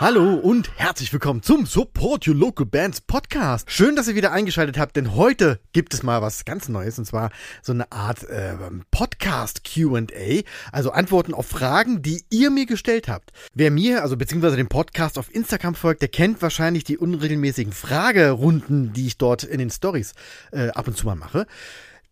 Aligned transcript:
Hallo 0.00 0.34
und 0.34 0.70
herzlich 0.76 1.12
willkommen 1.12 1.42
zum 1.42 1.66
Support 1.66 2.28
Your 2.28 2.36
Local 2.36 2.64
Bands 2.64 3.00
Podcast. 3.00 3.68
Schön, 3.68 3.96
dass 3.96 4.06
ihr 4.06 4.14
wieder 4.14 4.30
eingeschaltet 4.30 4.78
habt, 4.78 4.94
denn 4.94 5.16
heute 5.16 5.58
gibt 5.72 5.92
es 5.92 6.04
mal 6.04 6.22
was 6.22 6.44
ganz 6.44 6.68
Neues 6.68 7.00
und 7.00 7.04
zwar 7.04 7.32
so 7.62 7.72
eine 7.72 7.90
Art 7.90 8.22
äh, 8.28 8.54
Podcast 8.92 9.64
QA, 9.64 10.42
also 10.70 10.92
Antworten 10.92 11.34
auf 11.34 11.48
Fragen, 11.48 12.00
die 12.00 12.22
ihr 12.30 12.50
mir 12.50 12.66
gestellt 12.66 13.08
habt. 13.08 13.32
Wer 13.54 13.72
mir, 13.72 14.02
also 14.04 14.16
beziehungsweise 14.16 14.56
dem 14.56 14.68
Podcast 14.68 15.18
auf 15.18 15.34
Instagram 15.34 15.74
folgt, 15.74 16.00
der 16.00 16.10
kennt 16.10 16.40
wahrscheinlich 16.42 16.84
die 16.84 16.96
unregelmäßigen 16.96 17.72
Fragerunden, 17.72 18.92
die 18.92 19.08
ich 19.08 19.18
dort 19.18 19.42
in 19.42 19.58
den 19.58 19.70
Stories 19.70 20.14
äh, 20.52 20.68
ab 20.68 20.86
und 20.86 20.96
zu 20.96 21.06
mal 21.06 21.16
mache. 21.16 21.44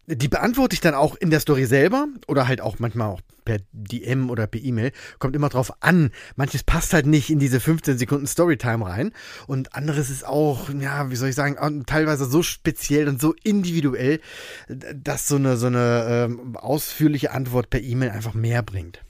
Die 0.09 0.28
beantworte 0.28 0.74
ich 0.74 0.80
dann 0.80 0.95
auch 0.95 1.16
in 1.16 1.30
der 1.30 1.41
Story 1.41 1.66
selber 1.66 2.06
oder 2.28 2.46
halt 2.46 2.60
auch 2.60 2.78
manchmal 2.78 3.09
auch 3.09 3.20
per 3.45 3.59
DM 3.73 4.30
oder 4.30 4.46
per 4.46 4.60
E-Mail. 4.60 4.92
Kommt 5.19 5.34
immer 5.34 5.48
drauf 5.48 5.73
an. 5.80 6.10
Manches 6.37 6.62
passt 6.62 6.92
halt 6.92 7.06
nicht 7.06 7.30
in 7.30 7.38
diese 7.38 7.59
15 7.59 7.98
Sekunden 7.98 8.27
Storytime 8.27 8.87
rein. 8.87 9.12
Und 9.46 9.74
anderes 9.74 10.10
ist 10.10 10.27
auch, 10.27 10.69
ja, 10.70 11.10
wie 11.10 11.16
soll 11.16 11.30
ich 11.30 11.34
sagen, 11.34 11.84
teilweise 11.87 12.27
so 12.27 12.42
speziell 12.42 13.09
und 13.09 13.20
so 13.20 13.34
individuell, 13.42 14.20
dass 14.69 15.27
so 15.27 15.37
eine, 15.37 15.56
so 15.56 15.66
eine 15.66 16.29
ähm, 16.30 16.57
ausführliche 16.57 17.32
Antwort 17.32 17.70
per 17.70 17.80
E-Mail 17.80 18.10
einfach 18.10 18.34
mehr 18.34 18.62
bringt. 18.62 19.01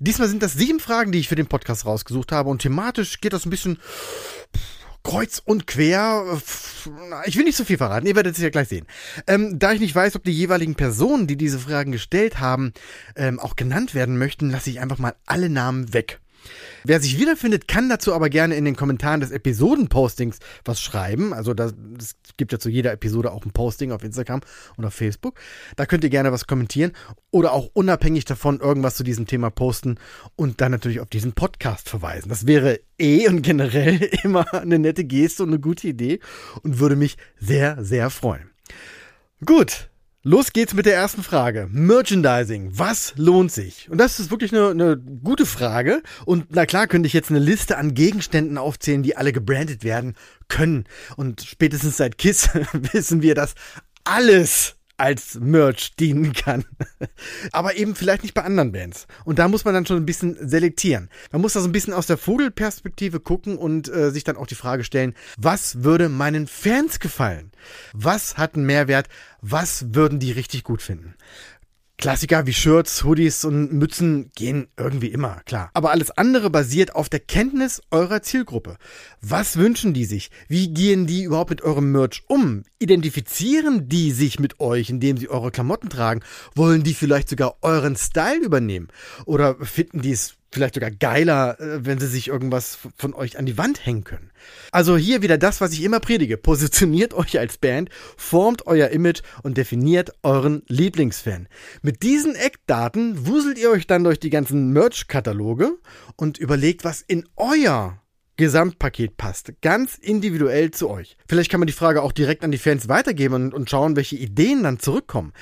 Diesmal 0.00 0.28
sind 0.28 0.42
das 0.42 0.52
sieben 0.52 0.80
Fragen, 0.80 1.12
die 1.12 1.18
ich 1.18 1.28
für 1.28 1.36
den 1.36 1.46
Podcast 1.46 1.86
rausgesucht 1.86 2.32
habe. 2.32 2.50
Und 2.50 2.60
thematisch 2.60 3.20
geht 3.20 3.32
das 3.32 3.46
ein 3.46 3.50
bisschen 3.50 3.78
kreuz 5.02 5.40
und 5.42 5.66
quer. 5.66 6.40
Ich 7.26 7.36
will 7.36 7.44
nicht 7.44 7.56
so 7.56 7.64
viel 7.64 7.78
verraten, 7.78 8.06
ihr 8.06 8.16
werdet 8.16 8.36
es 8.36 8.42
ja 8.42 8.50
gleich 8.50 8.68
sehen. 8.68 8.86
Ähm, 9.26 9.58
da 9.58 9.72
ich 9.72 9.80
nicht 9.80 9.94
weiß, 9.94 10.16
ob 10.16 10.24
die 10.24 10.32
jeweiligen 10.32 10.74
Personen, 10.74 11.26
die 11.26 11.36
diese 11.36 11.58
Fragen 11.58 11.92
gestellt 11.92 12.40
haben, 12.40 12.72
ähm, 13.16 13.38
auch 13.38 13.56
genannt 13.56 13.94
werden 13.94 14.18
möchten, 14.18 14.50
lasse 14.50 14.70
ich 14.70 14.80
einfach 14.80 14.98
mal 14.98 15.14
alle 15.26 15.48
Namen 15.48 15.92
weg. 15.92 16.20
Wer 16.84 17.00
sich 17.00 17.18
wiederfindet, 17.18 17.68
kann 17.68 17.88
dazu 17.88 18.14
aber 18.14 18.28
gerne 18.28 18.56
in 18.56 18.64
den 18.64 18.76
Kommentaren 18.76 19.20
des 19.20 19.30
Episodenpostings 19.30 20.38
was 20.64 20.80
schreiben. 20.80 21.32
Also 21.32 21.54
das, 21.54 21.74
es 21.98 22.16
gibt 22.36 22.52
ja 22.52 22.58
zu 22.58 22.68
jeder 22.68 22.92
Episode 22.92 23.32
auch 23.32 23.44
ein 23.44 23.52
Posting 23.52 23.92
auf 23.92 24.04
Instagram 24.04 24.40
und 24.76 24.84
auf 24.84 24.94
Facebook. 24.94 25.38
Da 25.76 25.86
könnt 25.86 26.04
ihr 26.04 26.10
gerne 26.10 26.32
was 26.32 26.46
kommentieren 26.46 26.92
oder 27.30 27.52
auch 27.52 27.70
unabhängig 27.72 28.24
davon 28.24 28.60
irgendwas 28.60 28.96
zu 28.96 29.04
diesem 29.04 29.26
Thema 29.26 29.50
posten 29.50 29.98
und 30.36 30.60
dann 30.60 30.72
natürlich 30.72 31.00
auf 31.00 31.08
diesen 31.08 31.32
Podcast 31.32 31.88
verweisen. 31.88 32.28
Das 32.28 32.46
wäre 32.46 32.80
eh 32.98 33.28
und 33.28 33.42
generell 33.42 33.96
immer 34.22 34.52
eine 34.54 34.78
nette 34.78 35.04
Geste 35.04 35.42
und 35.42 35.50
eine 35.50 35.60
gute 35.60 35.88
Idee 35.88 36.20
und 36.62 36.78
würde 36.78 36.96
mich 36.96 37.16
sehr, 37.38 37.82
sehr 37.84 38.10
freuen. 38.10 38.50
Gut, 39.44 39.90
Los 40.28 40.52
geht's 40.52 40.74
mit 40.74 40.86
der 40.86 40.96
ersten 40.96 41.22
Frage. 41.22 41.68
Merchandising. 41.70 42.70
Was 42.72 43.12
lohnt 43.14 43.52
sich? 43.52 43.88
Und 43.88 43.98
das 43.98 44.18
ist 44.18 44.32
wirklich 44.32 44.52
eine, 44.52 44.70
eine, 44.70 44.96
gute 44.96 45.46
Frage. 45.46 46.02
Und 46.24 46.46
na 46.50 46.66
klar 46.66 46.88
könnte 46.88 47.06
ich 47.06 47.12
jetzt 47.12 47.30
eine 47.30 47.38
Liste 47.38 47.78
an 47.78 47.94
Gegenständen 47.94 48.58
aufzählen, 48.58 49.04
die 49.04 49.16
alle 49.16 49.32
gebrandet 49.32 49.84
werden 49.84 50.16
können. 50.48 50.86
Und 51.14 51.42
spätestens 51.42 51.98
seit 51.98 52.18
KISS 52.18 52.48
wissen 52.92 53.22
wir, 53.22 53.36
dass 53.36 53.54
alles 54.02 54.74
als 54.96 55.38
Merch 55.40 55.94
dienen 55.96 56.32
kann. 56.32 56.64
Aber 57.52 57.76
eben 57.76 57.94
vielleicht 57.94 58.22
nicht 58.22 58.34
bei 58.34 58.42
anderen 58.42 58.72
Bands. 58.72 59.06
Und 59.24 59.38
da 59.38 59.48
muss 59.48 59.64
man 59.64 59.74
dann 59.74 59.86
schon 59.86 59.98
ein 59.98 60.06
bisschen 60.06 60.36
selektieren. 60.48 61.10
Man 61.32 61.42
muss 61.42 61.52
da 61.52 61.60
so 61.60 61.68
ein 61.68 61.72
bisschen 61.72 61.92
aus 61.92 62.06
der 62.06 62.16
Vogelperspektive 62.16 63.20
gucken 63.20 63.58
und 63.58 63.88
äh, 63.88 64.10
sich 64.10 64.24
dann 64.24 64.36
auch 64.36 64.46
die 64.46 64.54
Frage 64.54 64.84
stellen, 64.84 65.14
was 65.36 65.82
würde 65.82 66.08
meinen 66.08 66.46
Fans 66.46 66.98
gefallen? 67.00 67.52
Was 67.92 68.38
hat 68.38 68.54
einen 68.54 68.66
Mehrwert? 68.66 69.08
Was 69.42 69.94
würden 69.94 70.18
die 70.18 70.32
richtig 70.32 70.64
gut 70.64 70.82
finden? 70.82 71.14
Klassiker 71.98 72.46
wie 72.46 72.52
Shirts, 72.52 73.04
Hoodies 73.04 73.46
und 73.46 73.72
Mützen 73.72 74.30
gehen 74.34 74.68
irgendwie 74.76 75.08
immer, 75.08 75.40
klar. 75.46 75.70
Aber 75.72 75.92
alles 75.92 76.10
andere 76.10 76.50
basiert 76.50 76.94
auf 76.94 77.08
der 77.08 77.20
Kenntnis 77.20 77.80
eurer 77.90 78.20
Zielgruppe. 78.20 78.76
Was 79.22 79.56
wünschen 79.56 79.94
die 79.94 80.04
sich? 80.04 80.30
Wie 80.46 80.68
gehen 80.68 81.06
die 81.06 81.22
überhaupt 81.22 81.50
mit 81.50 81.62
eurem 81.62 81.92
Merch 81.92 82.22
um? 82.28 82.64
Identifizieren 82.78 83.88
die 83.88 84.12
sich 84.12 84.38
mit 84.38 84.60
euch, 84.60 84.90
indem 84.90 85.16
sie 85.16 85.30
eure 85.30 85.50
Klamotten 85.50 85.88
tragen? 85.88 86.20
Wollen 86.54 86.82
die 86.82 86.92
vielleicht 86.94 87.30
sogar 87.30 87.56
euren 87.62 87.96
Style 87.96 88.44
übernehmen? 88.44 88.88
Oder 89.24 89.56
finden 89.64 90.02
die 90.02 90.12
es 90.12 90.35
vielleicht 90.52 90.74
sogar 90.74 90.90
geiler, 90.90 91.60
äh, 91.60 91.84
wenn 91.84 91.98
sie 91.98 92.06
sich 92.06 92.28
irgendwas 92.28 92.78
von 92.96 93.14
euch 93.14 93.38
an 93.38 93.46
die 93.46 93.58
Wand 93.58 93.84
hängen 93.84 94.04
können. 94.04 94.30
Also 94.72 94.96
hier 94.96 95.22
wieder 95.22 95.38
das, 95.38 95.60
was 95.60 95.72
ich 95.72 95.82
immer 95.82 96.00
predige. 96.00 96.36
Positioniert 96.36 97.14
euch 97.14 97.38
als 97.38 97.58
Band, 97.58 97.90
formt 98.16 98.66
euer 98.66 98.88
Image 98.88 99.22
und 99.42 99.56
definiert 99.56 100.12
euren 100.22 100.62
Lieblingsfan. 100.68 101.48
Mit 101.82 102.02
diesen 102.02 102.34
Eckdaten 102.34 103.26
wuselt 103.26 103.58
ihr 103.58 103.70
euch 103.70 103.86
dann 103.86 104.04
durch 104.04 104.20
die 104.20 104.30
ganzen 104.30 104.72
Merch-Kataloge 104.72 105.72
und 106.16 106.38
überlegt, 106.38 106.84
was 106.84 107.02
in 107.02 107.28
euer 107.36 108.00
Gesamtpaket 108.36 109.16
passt. 109.16 109.52
Ganz 109.62 109.96
individuell 109.96 110.70
zu 110.70 110.90
euch. 110.90 111.16
Vielleicht 111.26 111.50
kann 111.50 111.60
man 111.60 111.66
die 111.66 111.72
Frage 111.72 112.02
auch 112.02 112.12
direkt 112.12 112.44
an 112.44 112.50
die 112.50 112.58
Fans 112.58 112.88
weitergeben 112.88 113.34
und, 113.34 113.54
und 113.54 113.70
schauen, 113.70 113.96
welche 113.96 114.16
Ideen 114.16 114.62
dann 114.62 114.78
zurückkommen 114.78 115.32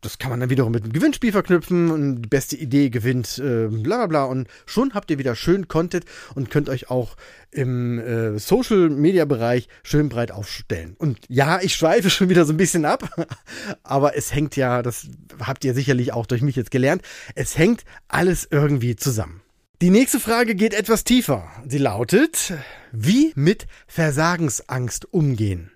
das 0.00 0.18
kann 0.18 0.30
man 0.30 0.40
dann 0.40 0.50
wiederum 0.50 0.72
mit 0.72 0.82
einem 0.82 0.92
Gewinnspiel 0.92 1.32
verknüpfen 1.32 1.90
und 1.90 2.22
die 2.22 2.28
beste 2.28 2.56
Idee 2.56 2.90
gewinnt, 2.90 3.38
äh, 3.38 3.68
bla 3.68 3.96
bla 3.96 4.06
bla. 4.06 4.24
Und 4.24 4.48
schon 4.66 4.94
habt 4.94 5.10
ihr 5.10 5.18
wieder 5.18 5.34
schön 5.34 5.68
Content 5.68 6.04
und 6.34 6.50
könnt 6.50 6.68
euch 6.68 6.90
auch 6.90 7.16
im 7.50 7.98
äh, 7.98 8.38
Social 8.38 8.88
Media 8.90 9.24
Bereich 9.24 9.68
schön 9.82 10.08
breit 10.08 10.32
aufstellen. 10.32 10.94
Und 10.98 11.18
ja, 11.28 11.60
ich 11.60 11.74
schweife 11.74 12.10
schon 12.10 12.28
wieder 12.28 12.44
so 12.44 12.52
ein 12.52 12.56
bisschen 12.56 12.84
ab, 12.84 13.08
aber 13.82 14.16
es 14.16 14.34
hängt 14.34 14.56
ja, 14.56 14.82
das 14.82 15.08
habt 15.40 15.64
ihr 15.64 15.74
sicherlich 15.74 16.12
auch 16.12 16.26
durch 16.26 16.42
mich 16.42 16.56
jetzt 16.56 16.70
gelernt, 16.70 17.02
es 17.34 17.58
hängt 17.58 17.84
alles 18.08 18.48
irgendwie 18.50 18.96
zusammen. 18.96 19.42
Die 19.82 19.90
nächste 19.90 20.20
Frage 20.20 20.54
geht 20.54 20.74
etwas 20.74 21.04
tiefer. 21.04 21.48
Sie 21.66 21.78
lautet, 21.78 22.52
wie 22.92 23.32
mit 23.34 23.66
Versagensangst 23.86 25.12
umgehen? 25.12 25.70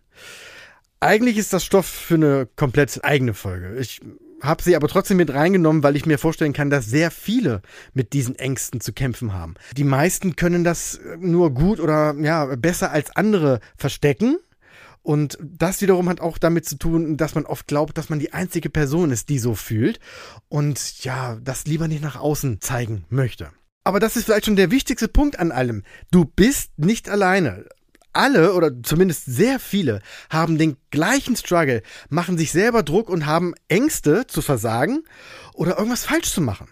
Eigentlich 1.05 1.37
ist 1.37 1.53
das 1.53 1.67
Stoff 1.67 1.85
für 1.85 2.15
eine 2.15 2.49
komplett 2.57 3.05
eigene 3.05 3.35
Folge. 3.35 3.77
Ich 3.79 4.01
habe 4.41 4.63
sie 4.63 4.75
aber 4.75 4.89
trotzdem 4.89 5.19
mit 5.19 5.35
reingenommen, 5.35 5.83
weil 5.83 5.97
ich 5.97 6.07
mir 6.07 6.17
vorstellen 6.19 6.55
kann, 6.55 6.71
dass 6.71 6.87
sehr 6.87 7.11
viele 7.11 7.61
mit 7.93 8.15
diesen 8.15 8.37
Ängsten 8.37 8.81
zu 8.81 8.95
kämpfen 8.95 9.35
haben. 9.35 9.53
Die 9.77 9.85
meisten 9.85 10.35
können 10.35 10.65
das 10.65 10.99
nur 11.19 11.53
gut 11.53 11.79
oder 11.79 12.15
ja 12.19 12.47
besser 12.57 12.91
als 12.91 13.15
andere 13.15 13.61
verstecken. 13.77 14.39
Und 15.03 15.37
das 15.43 15.83
wiederum 15.83 16.09
hat 16.09 16.23
auch 16.23 16.39
damit 16.39 16.65
zu 16.65 16.79
tun, 16.79 17.19
dass 17.19 17.35
man 17.35 17.45
oft 17.45 17.67
glaubt, 17.67 17.99
dass 17.99 18.09
man 18.09 18.19
die 18.19 18.33
einzige 18.33 18.71
Person 18.71 19.11
ist, 19.11 19.29
die 19.29 19.39
so 19.39 19.55
fühlt 19.55 20.01
und 20.49 21.05
ja, 21.05 21.37
das 21.43 21.67
lieber 21.67 21.87
nicht 21.87 22.03
nach 22.03 22.17
außen 22.17 22.63
zeigen 22.63 23.05
möchte. 23.11 23.51
Aber 23.85 24.01
das 24.01 24.17
ist 24.17 24.25
vielleicht 24.25 24.47
schon 24.47 24.57
der 24.57 24.71
wichtigste 24.71 25.09
Punkt 25.09 25.39
an 25.39 25.53
allem. 25.53 25.83
Du 26.11 26.25
bist 26.25 26.79
nicht 26.79 27.11
alleine 27.11 27.67
alle 28.15 28.55
oder 28.55 28.71
zumindest 28.83 29.27
sehr 29.27 29.59
viele 29.59 30.01
haben 30.31 30.59
den 30.59 30.77
gleichen 30.91 31.37
Struggle, 31.37 31.83
machen 32.09 32.39
sich 32.39 32.53
selber 32.53 32.83
Druck 32.83 33.09
und 33.09 33.27
haben 33.27 33.55
Ängste 33.69 34.27
zu 34.27 34.43
versagen 34.43 35.05
oder 35.53 35.79
irgendwas 35.79 36.05
falsch 36.05 36.31
zu 36.31 36.41
machen. 36.41 36.69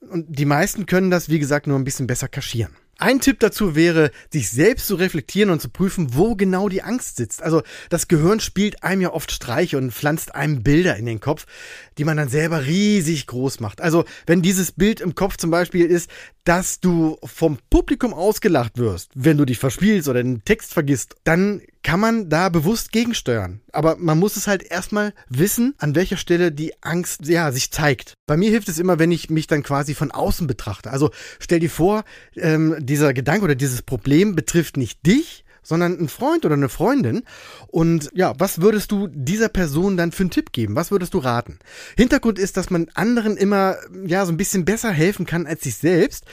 Und 0.00 0.26
die 0.28 0.44
meisten 0.44 0.86
können 0.86 1.10
das, 1.10 1.28
wie 1.28 1.38
gesagt, 1.38 1.66
nur 1.66 1.78
ein 1.78 1.84
bisschen 1.84 2.06
besser 2.06 2.28
kaschieren. 2.28 2.76
Ein 2.98 3.20
Tipp 3.20 3.40
dazu 3.40 3.74
wäre, 3.74 4.12
sich 4.32 4.50
selbst 4.50 4.86
zu 4.86 4.94
reflektieren 4.94 5.50
und 5.50 5.60
zu 5.60 5.68
prüfen, 5.68 6.14
wo 6.14 6.36
genau 6.36 6.68
die 6.68 6.82
Angst 6.82 7.16
sitzt. 7.16 7.42
Also 7.42 7.62
das 7.88 8.06
Gehirn 8.06 8.38
spielt 8.38 8.84
einem 8.84 9.02
ja 9.02 9.12
oft 9.12 9.32
Streiche 9.32 9.78
und 9.78 9.92
pflanzt 9.92 10.34
einem 10.34 10.62
Bilder 10.62 10.96
in 10.96 11.06
den 11.06 11.20
Kopf, 11.20 11.46
die 11.98 12.04
man 12.04 12.16
dann 12.16 12.28
selber 12.28 12.66
riesig 12.66 13.26
groß 13.26 13.58
macht. 13.58 13.80
Also 13.80 14.04
wenn 14.26 14.42
dieses 14.42 14.70
Bild 14.70 15.00
im 15.00 15.16
Kopf 15.16 15.36
zum 15.36 15.50
Beispiel 15.50 15.86
ist, 15.86 16.08
dass 16.44 16.80
du 16.80 17.16
vom 17.24 17.58
Publikum 17.70 18.12
ausgelacht 18.12 18.78
wirst, 18.78 19.10
wenn 19.14 19.38
du 19.38 19.44
dich 19.44 19.58
verspielst 19.58 20.08
oder 20.08 20.22
den 20.22 20.44
Text 20.44 20.74
vergisst, 20.74 21.16
dann 21.24 21.62
kann 21.82 22.00
man 22.00 22.28
da 22.28 22.48
bewusst 22.48 22.92
gegensteuern. 22.92 23.60
Aber 23.72 23.96
man 23.96 24.18
muss 24.18 24.36
es 24.36 24.46
halt 24.46 24.62
erstmal 24.62 25.12
wissen, 25.28 25.74
an 25.78 25.94
welcher 25.94 26.16
Stelle 26.16 26.52
die 26.52 26.72
Angst 26.82 27.26
ja, 27.26 27.52
sich 27.52 27.70
zeigt. 27.70 28.14
Bei 28.26 28.36
mir 28.36 28.50
hilft 28.50 28.68
es 28.68 28.78
immer, 28.78 28.98
wenn 28.98 29.12
ich 29.12 29.30
mich 29.30 29.46
dann 29.46 29.62
quasi 29.62 29.94
von 29.94 30.10
außen 30.10 30.46
betrachte. 30.46 30.90
Also 30.90 31.10
stell 31.38 31.60
dir 31.60 31.70
vor, 31.70 32.04
ähm, 32.36 32.76
dieser 32.78 33.12
Gedanke 33.12 33.44
oder 33.44 33.54
dieses 33.54 33.82
Problem 33.82 34.34
betrifft 34.34 34.76
nicht 34.76 35.06
dich, 35.06 35.43
sondern 35.64 35.98
ein 35.98 36.08
Freund 36.08 36.44
oder 36.44 36.54
eine 36.54 36.68
Freundin. 36.68 37.24
Und 37.66 38.10
ja, 38.14 38.34
was 38.38 38.60
würdest 38.60 38.92
du 38.92 39.08
dieser 39.08 39.48
Person 39.48 39.96
dann 39.96 40.12
für 40.12 40.22
einen 40.22 40.30
Tipp 40.30 40.52
geben? 40.52 40.76
Was 40.76 40.92
würdest 40.92 41.14
du 41.14 41.18
raten? 41.18 41.58
Hintergrund 41.96 42.38
ist, 42.38 42.56
dass 42.56 42.70
man 42.70 42.88
anderen 42.94 43.36
immer 43.36 43.76
ja 44.06 44.24
so 44.24 44.32
ein 44.32 44.36
bisschen 44.36 44.64
besser 44.64 44.92
helfen 44.92 45.26
kann 45.26 45.46
als 45.46 45.64
sich 45.64 45.76
selbst, 45.76 46.24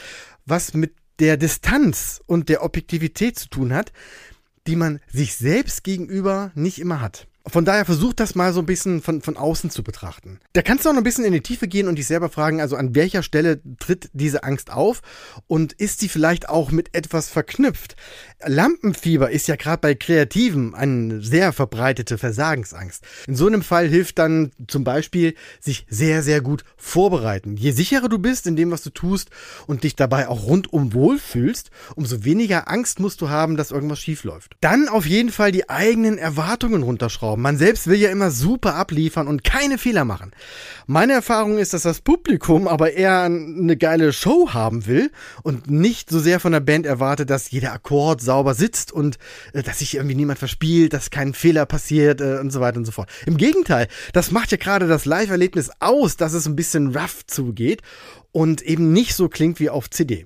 was 0.46 0.76
mit 0.76 0.94
der 1.20 1.38
Distanz 1.38 2.22
und 2.26 2.50
der 2.50 2.64
Objektivität 2.64 3.40
zu 3.40 3.50
tun 3.50 3.74
hat, 3.74 3.92
die 4.68 4.76
man 4.76 5.00
sich 5.12 5.36
selbst 5.36 5.84
gegenüber 5.84 6.52
nicht 6.54 6.80
immer 6.80 7.02
hat. 7.02 7.28
Von 7.48 7.66
daher 7.66 7.86
versuch 7.86 8.14
das 8.14 8.36
mal 8.36 8.54
so 8.54 8.60
ein 8.60 8.68
bisschen 8.68 9.02
von, 9.02 9.22
von 9.22 9.36
außen 9.36 9.72
zu 9.72 9.84
betrachten. 9.84 10.40
Da 10.54 10.62
kannst 10.62 10.86
du 10.86 10.90
auch 10.90 10.94
noch 10.94 11.02
ein 11.02 11.04
bisschen 11.04 11.26
in 11.26 11.34
die 11.34 11.42
Tiefe 11.42 11.68
gehen 11.68 11.88
und 11.88 11.96
dich 11.96 12.06
selber 12.06 12.30
fragen, 12.30 12.62
also 12.62 12.76
an 12.76 12.94
welcher 12.94 13.24
Stelle 13.24 13.62
tritt 13.80 14.10
diese 14.14 14.44
Angst 14.44 14.72
auf 14.72 15.02
und 15.48 15.74
ist 15.74 16.00
sie 16.00 16.10
vielleicht 16.10 16.50
auch 16.50 16.72
mit 16.72 16.94
etwas 16.94 17.30
verknüpft? 17.30 17.96
Lampenfieber 18.46 19.32
ist 19.32 19.48
ja 19.48 19.56
gerade 19.56 19.82
bei 19.82 19.96
Kreativen 19.96 20.76
eine 20.76 21.22
sehr 21.22 21.52
verbreitete 21.52 22.20
Versagensangst. 22.20 23.04
In 23.28 23.36
so 23.36 23.48
einem 23.48 23.64
Fall 23.64 23.88
hilft 23.88 24.20
dann 24.20 24.52
zum 24.68 24.84
Beispiel 24.84 25.34
sich 25.60 25.86
sehr, 25.90 26.22
sehr 26.22 26.42
gut 26.42 26.64
vorbereiten. 26.78 27.58
Je 27.58 27.72
sicherer 27.72 28.10
du 28.10 28.20
bist 28.20 28.46
in 28.46 28.56
dem, 28.56 28.70
was 28.70 28.84
du 28.84 28.92
tust 28.92 29.32
und 29.66 29.84
dich 29.84 29.96
dabei 29.96 30.28
auch 30.28 30.44
rundum 30.44 30.94
wohlfühlst, 30.94 31.72
umso 31.96 32.24
weniger 32.24 32.70
Angst 32.70 33.00
musst 33.00 33.22
du 33.22 33.30
haben, 33.30 33.58
dass 33.58 33.72
irgendwas 33.72 34.00
schief 34.00 34.24
läuft. 34.24 34.58
Dann 34.62 34.88
auf 34.88 35.08
jeden 35.08 35.32
Fall 35.32 35.52
die 35.52 35.70
eigenen 35.70 36.20
Erwartungen 36.20 36.84
runterschrauben 36.84 37.31
schrauben. 37.32 37.42
Man 37.42 37.58
selbst 37.58 37.88
will 37.88 38.00
ja 38.00 38.10
immer 38.10 38.32
super 38.32 38.76
abliefern 38.76 39.28
und 39.28 39.44
keine 39.44 39.78
Fehler 39.78 40.06
machen. 40.06 40.32
Meine 40.88 41.14
Erfahrung 41.14 41.58
ist, 41.58 41.74
dass 41.74 41.84
das 41.84 42.02
Publikum 42.02 42.68
aber 42.68 42.94
eher 42.94 43.22
eine 43.24 43.78
geile 43.78 44.14
Show 44.14 44.50
haben 44.54 44.86
will 44.86 45.12
und 45.44 45.70
nicht 45.70 46.10
so 46.10 46.20
sehr 46.20 46.40
von 46.40 46.52
der 46.52 46.60
Band 46.60 46.86
erwartet, 46.86 47.30
dass 47.30 47.52
jeder 47.52 47.74
Akkord 47.74 48.22
sauber 48.22 48.54
sitzt 48.54 48.92
und 48.92 49.18
äh, 49.54 49.64
dass 49.64 49.80
sich 49.80 49.96
irgendwie 49.96 50.16
niemand 50.16 50.40
verspielt, 50.40 50.94
dass 50.94 51.10
kein 51.10 51.34
Fehler 51.34 51.66
passiert 51.66 52.22
äh, 52.22 52.40
und 52.40 52.52
so 52.52 52.60
weiter 52.60 52.78
und 52.78 52.86
so 52.86 52.92
fort. 52.92 53.10
Im 53.26 53.38
Gegenteil, 53.38 53.88
das 54.14 54.32
macht 54.32 54.52
ja 54.52 54.58
gerade 54.58 54.88
das 54.88 55.06
Live-Erlebnis 55.06 55.72
aus, 55.80 56.18
dass 56.18 56.34
es 56.34 56.46
ein 56.46 56.56
bisschen 56.56 56.96
rough 56.96 57.26
zugeht 57.26 57.82
und 58.32 58.62
eben 58.62 58.94
nicht 58.94 59.16
so 59.16 59.30
klingt 59.30 59.60
wie 59.60 59.70
auf 59.70 59.90
CD. 59.90 60.26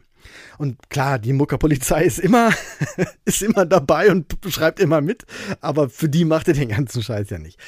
Und 0.58 0.90
klar, 0.90 1.20
die 1.20 1.34
Muckerpolizei 1.34 2.04
ist 2.04 2.20
immer, 2.20 2.52
ist 3.26 3.42
immer 3.42 3.66
dabei 3.66 4.12
und 4.12 4.38
schreibt 4.50 4.80
immer 4.80 5.02
mit, 5.02 5.26
aber 5.62 5.90
für 5.90 6.10
die 6.10 6.26
macht 6.26 6.48
er 6.48 6.54
den 6.54 6.70
ganzen 6.70 7.04
Scheiß 7.04 7.30
ja 7.30 7.40
nicht. 7.40 7.60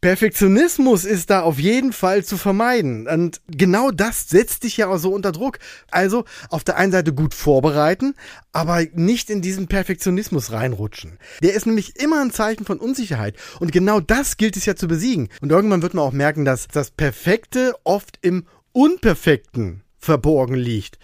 Perfektionismus 0.00 1.04
ist 1.04 1.28
da 1.28 1.42
auf 1.42 1.58
jeden 1.58 1.92
Fall 1.92 2.24
zu 2.24 2.38
vermeiden. 2.38 3.06
Und 3.06 3.42
genau 3.48 3.90
das 3.90 4.30
setzt 4.30 4.64
dich 4.64 4.78
ja 4.78 4.88
auch 4.88 4.96
so 4.96 5.12
unter 5.12 5.30
Druck. 5.30 5.58
Also 5.90 6.24
auf 6.48 6.64
der 6.64 6.78
einen 6.78 6.92
Seite 6.92 7.12
gut 7.12 7.34
vorbereiten, 7.34 8.14
aber 8.52 8.82
nicht 8.94 9.28
in 9.28 9.42
diesen 9.42 9.68
Perfektionismus 9.68 10.52
reinrutschen. 10.52 11.18
Der 11.42 11.52
ist 11.52 11.66
nämlich 11.66 12.00
immer 12.00 12.22
ein 12.22 12.30
Zeichen 12.30 12.64
von 12.64 12.78
Unsicherheit. 12.78 13.36
Und 13.58 13.72
genau 13.72 14.00
das 14.00 14.38
gilt 14.38 14.56
es 14.56 14.64
ja 14.64 14.74
zu 14.74 14.88
besiegen. 14.88 15.28
Und 15.42 15.52
irgendwann 15.52 15.82
wird 15.82 15.92
man 15.92 16.04
auch 16.04 16.12
merken, 16.12 16.46
dass 16.46 16.66
das 16.66 16.90
Perfekte 16.90 17.74
oft 17.84 18.18
im 18.22 18.46
Unperfekten 18.72 19.82
verborgen 19.98 20.54
liegt. 20.54 20.98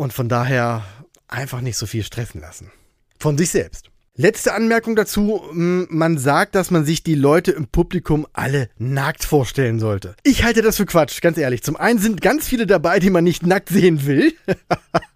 Und 0.00 0.14
von 0.14 0.30
daher 0.30 0.82
einfach 1.28 1.60
nicht 1.60 1.76
so 1.76 1.84
viel 1.84 2.02
stressen 2.02 2.40
lassen. 2.40 2.72
Von 3.18 3.36
sich 3.36 3.50
selbst. 3.50 3.90
Letzte 4.14 4.54
Anmerkung 4.54 4.96
dazu, 4.96 5.42
man 5.52 6.16
sagt, 6.16 6.54
dass 6.54 6.70
man 6.70 6.86
sich 6.86 7.02
die 7.02 7.14
Leute 7.14 7.52
im 7.52 7.66
Publikum 7.66 8.26
alle 8.32 8.70
nackt 8.78 9.26
vorstellen 9.26 9.78
sollte. 9.78 10.16
Ich 10.22 10.42
halte 10.42 10.62
das 10.62 10.78
für 10.78 10.86
Quatsch, 10.86 11.20
ganz 11.20 11.36
ehrlich. 11.36 11.62
Zum 11.62 11.76
einen 11.76 11.98
sind 11.98 12.22
ganz 12.22 12.48
viele 12.48 12.66
dabei, 12.66 12.98
die 12.98 13.10
man 13.10 13.24
nicht 13.24 13.44
nackt 13.44 13.68
sehen 13.68 14.06
will. 14.06 14.32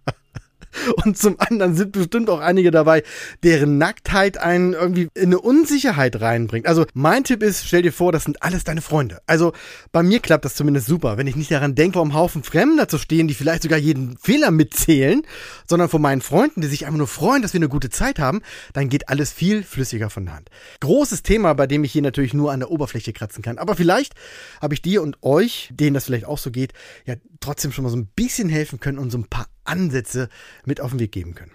Und 1.03 1.17
zum 1.17 1.35
anderen 1.39 1.75
sind 1.75 1.91
bestimmt 1.91 2.29
auch 2.29 2.39
einige 2.39 2.71
dabei, 2.71 3.03
deren 3.43 3.77
Nacktheit 3.77 4.37
einen 4.37 4.73
irgendwie 4.73 5.07
in 5.13 5.25
eine 5.25 5.39
Unsicherheit 5.39 6.21
reinbringt. 6.21 6.67
Also 6.67 6.85
mein 6.93 7.23
Tipp 7.23 7.43
ist, 7.43 7.65
stell 7.65 7.81
dir 7.81 7.93
vor, 7.93 8.11
das 8.11 8.23
sind 8.23 8.41
alles 8.43 8.63
deine 8.63 8.81
Freunde. 8.81 9.19
Also 9.27 9.53
bei 9.91 10.03
mir 10.03 10.19
klappt 10.19 10.45
das 10.45 10.55
zumindest 10.55 10.87
super, 10.87 11.17
wenn 11.17 11.27
ich 11.27 11.35
nicht 11.35 11.51
daran 11.51 11.75
denke, 11.75 11.95
vor 11.95 12.03
einem 12.03 12.13
Haufen 12.13 12.43
Fremder 12.43 12.87
zu 12.87 12.97
stehen, 12.97 13.27
die 13.27 13.33
vielleicht 13.33 13.63
sogar 13.63 13.79
jeden 13.79 14.17
Fehler 14.17 14.51
mitzählen, 14.51 15.23
sondern 15.67 15.89
vor 15.89 15.99
meinen 15.99 16.21
Freunden, 16.21 16.61
die 16.61 16.67
sich 16.67 16.85
einfach 16.85 16.97
nur 16.97 17.07
freuen, 17.07 17.41
dass 17.41 17.53
wir 17.53 17.59
eine 17.59 17.69
gute 17.69 17.89
Zeit 17.89 18.19
haben, 18.19 18.41
dann 18.73 18.89
geht 18.89 19.09
alles 19.09 19.31
viel 19.31 19.63
flüssiger 19.63 20.09
von 20.09 20.25
der 20.25 20.35
Hand. 20.35 20.49
Großes 20.81 21.23
Thema, 21.23 21.53
bei 21.53 21.67
dem 21.67 21.83
ich 21.83 21.91
hier 21.91 22.01
natürlich 22.01 22.33
nur 22.33 22.51
an 22.51 22.59
der 22.59 22.71
Oberfläche 22.71 23.13
kratzen 23.13 23.41
kann. 23.43 23.57
Aber 23.57 23.75
vielleicht 23.75 24.13
habe 24.61 24.73
ich 24.73 24.81
dir 24.81 25.01
und 25.01 25.17
euch, 25.21 25.69
denen 25.71 25.93
das 25.93 26.05
vielleicht 26.05 26.25
auch 26.25 26.37
so 26.37 26.51
geht, 26.51 26.73
ja 27.05 27.15
trotzdem 27.39 27.71
schon 27.71 27.83
mal 27.83 27.89
so 27.89 27.97
ein 27.97 28.07
bisschen 28.07 28.49
helfen 28.49 28.79
können 28.79 28.97
und 28.97 29.11
so 29.11 29.17
ein 29.17 29.25
paar 29.25 29.47
Ansätze 29.65 30.29
mit 30.65 30.81
auf 30.81 30.91
den 30.91 30.99
Weg 30.99 31.11
geben 31.11 31.35
können. 31.35 31.51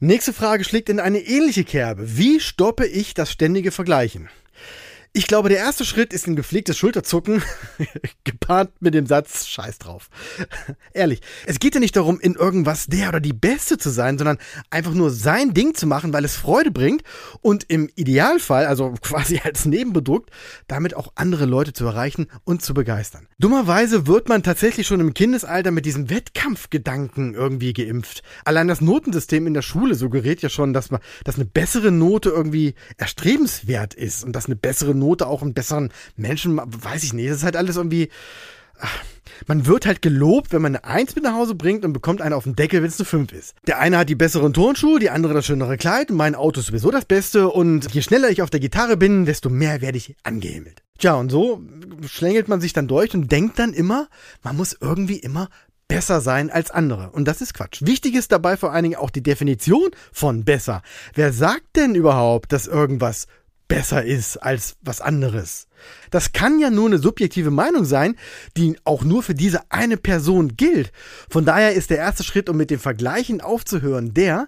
Nächste 0.00 0.32
Frage 0.32 0.64
schlägt 0.64 0.88
in 0.88 1.00
eine 1.00 1.20
ähnliche 1.20 1.64
Kerbe. 1.64 2.16
Wie 2.18 2.40
stoppe 2.40 2.86
ich 2.86 3.14
das 3.14 3.30
ständige 3.30 3.70
Vergleichen? 3.70 4.28
Ich 5.16 5.28
glaube, 5.28 5.48
der 5.48 5.58
erste 5.58 5.84
Schritt 5.84 6.12
ist 6.12 6.26
ein 6.26 6.34
gepflegtes 6.34 6.76
Schulterzucken, 6.76 7.40
gepaart 8.24 8.72
mit 8.80 8.94
dem 8.94 9.06
Satz 9.06 9.46
Scheiß 9.46 9.78
drauf. 9.78 10.10
Ehrlich, 10.92 11.20
es 11.46 11.60
geht 11.60 11.74
ja 11.74 11.80
nicht 11.80 11.94
darum, 11.94 12.18
in 12.18 12.34
irgendwas 12.34 12.86
der 12.88 13.10
oder 13.10 13.20
die 13.20 13.32
Beste 13.32 13.78
zu 13.78 13.90
sein, 13.90 14.18
sondern 14.18 14.38
einfach 14.70 14.92
nur 14.92 15.12
sein 15.12 15.54
Ding 15.54 15.76
zu 15.76 15.86
machen, 15.86 16.12
weil 16.12 16.24
es 16.24 16.34
Freude 16.34 16.72
bringt 16.72 17.04
und 17.42 17.62
im 17.68 17.88
Idealfall, 17.94 18.66
also 18.66 18.92
quasi 19.02 19.40
als 19.44 19.66
Nebenprodukt, 19.66 20.30
damit 20.66 20.96
auch 20.96 21.12
andere 21.14 21.44
Leute 21.44 21.72
zu 21.72 21.84
erreichen 21.84 22.26
und 22.42 22.62
zu 22.62 22.74
begeistern. 22.74 23.28
Dummerweise 23.38 24.08
wird 24.08 24.28
man 24.28 24.42
tatsächlich 24.42 24.88
schon 24.88 24.98
im 24.98 25.14
Kindesalter 25.14 25.70
mit 25.70 25.86
diesem 25.86 26.10
Wettkampfgedanken 26.10 27.34
irgendwie 27.34 27.72
geimpft. 27.72 28.24
Allein 28.44 28.66
das 28.66 28.80
Notensystem 28.80 29.46
in 29.46 29.54
der 29.54 29.62
Schule 29.62 29.94
suggeriert 29.94 30.42
ja 30.42 30.48
schon, 30.48 30.72
dass 30.72 30.90
man, 30.90 31.00
dass 31.22 31.36
eine 31.36 31.44
bessere 31.44 31.92
Note 31.92 32.30
irgendwie 32.30 32.74
erstrebenswert 32.96 33.94
ist 33.94 34.24
und 34.24 34.32
dass 34.34 34.46
eine 34.46 34.56
bessere 34.56 34.92
Note 34.92 35.03
Note 35.04 35.26
auch 35.26 35.42
einen 35.42 35.54
besseren 35.54 35.90
Menschen, 36.16 36.60
weiß 36.64 37.04
ich 37.04 37.12
nicht. 37.12 37.30
Das 37.30 37.38
ist 37.38 37.44
halt 37.44 37.56
alles 37.56 37.76
irgendwie. 37.76 38.08
Man 39.46 39.66
wird 39.66 39.86
halt 39.86 40.02
gelobt, 40.02 40.52
wenn 40.52 40.62
man 40.62 40.76
eine 40.76 40.84
Eins 40.84 41.14
mit 41.14 41.24
nach 41.24 41.34
Hause 41.34 41.54
bringt 41.54 41.84
und 41.84 41.92
bekommt 41.92 42.20
eine 42.20 42.36
auf 42.36 42.44
den 42.44 42.56
Deckel, 42.56 42.82
wenn 42.82 42.88
es 42.88 42.98
eine 42.98 43.06
5 43.06 43.32
ist. 43.32 43.54
Der 43.66 43.78
eine 43.78 43.98
hat 43.98 44.08
die 44.08 44.14
besseren 44.14 44.52
Turnschuhe, 44.52 44.98
die 44.98 45.10
andere 45.10 45.34
das 45.34 45.46
schönere 45.46 45.76
Kleid 45.76 46.10
und 46.10 46.16
mein 46.16 46.34
Auto 46.34 46.60
ist 46.60 46.66
sowieso 46.66 46.90
das 46.90 47.04
Beste 47.04 47.48
und 47.48 47.92
je 47.92 48.02
schneller 48.02 48.30
ich 48.30 48.42
auf 48.42 48.50
der 48.50 48.60
Gitarre 48.60 48.96
bin, 48.96 49.26
desto 49.26 49.50
mehr 49.50 49.80
werde 49.80 49.98
ich 49.98 50.16
angehimmelt. 50.22 50.82
Tja, 50.98 51.14
und 51.14 51.30
so 51.30 51.62
schlängelt 52.06 52.48
man 52.48 52.60
sich 52.60 52.72
dann 52.72 52.88
durch 52.88 53.14
und 53.14 53.30
denkt 53.30 53.58
dann 53.58 53.72
immer, 53.72 54.08
man 54.42 54.56
muss 54.56 54.76
irgendwie 54.80 55.18
immer 55.18 55.48
besser 55.88 56.20
sein 56.20 56.50
als 56.50 56.70
andere. 56.70 57.10
Und 57.10 57.26
das 57.26 57.40
ist 57.40 57.54
Quatsch. 57.54 57.82
Wichtig 57.84 58.14
ist 58.14 58.32
dabei 58.32 58.56
vor 58.56 58.72
allen 58.72 58.84
Dingen 58.84 58.96
auch 58.96 59.10
die 59.10 59.22
Definition 59.22 59.90
von 60.12 60.44
besser. 60.44 60.82
Wer 61.14 61.32
sagt 61.32 61.76
denn 61.76 61.94
überhaupt, 61.94 62.52
dass 62.52 62.66
irgendwas 62.66 63.26
besser 63.74 64.04
ist 64.04 64.36
als 64.36 64.76
was 64.82 65.00
anderes. 65.00 65.66
Das 66.12 66.32
kann 66.32 66.60
ja 66.60 66.70
nur 66.70 66.86
eine 66.86 66.98
subjektive 66.98 67.50
Meinung 67.50 67.84
sein, 67.84 68.14
die 68.56 68.76
auch 68.84 69.02
nur 69.02 69.24
für 69.24 69.34
diese 69.34 69.60
eine 69.68 69.96
Person 69.96 70.56
gilt. 70.56 70.92
Von 71.28 71.44
daher 71.44 71.72
ist 71.72 71.90
der 71.90 71.98
erste 71.98 72.22
Schritt, 72.22 72.48
um 72.48 72.56
mit 72.56 72.70
dem 72.70 72.78
Vergleichen 72.78 73.40
aufzuhören, 73.40 74.14
der, 74.14 74.46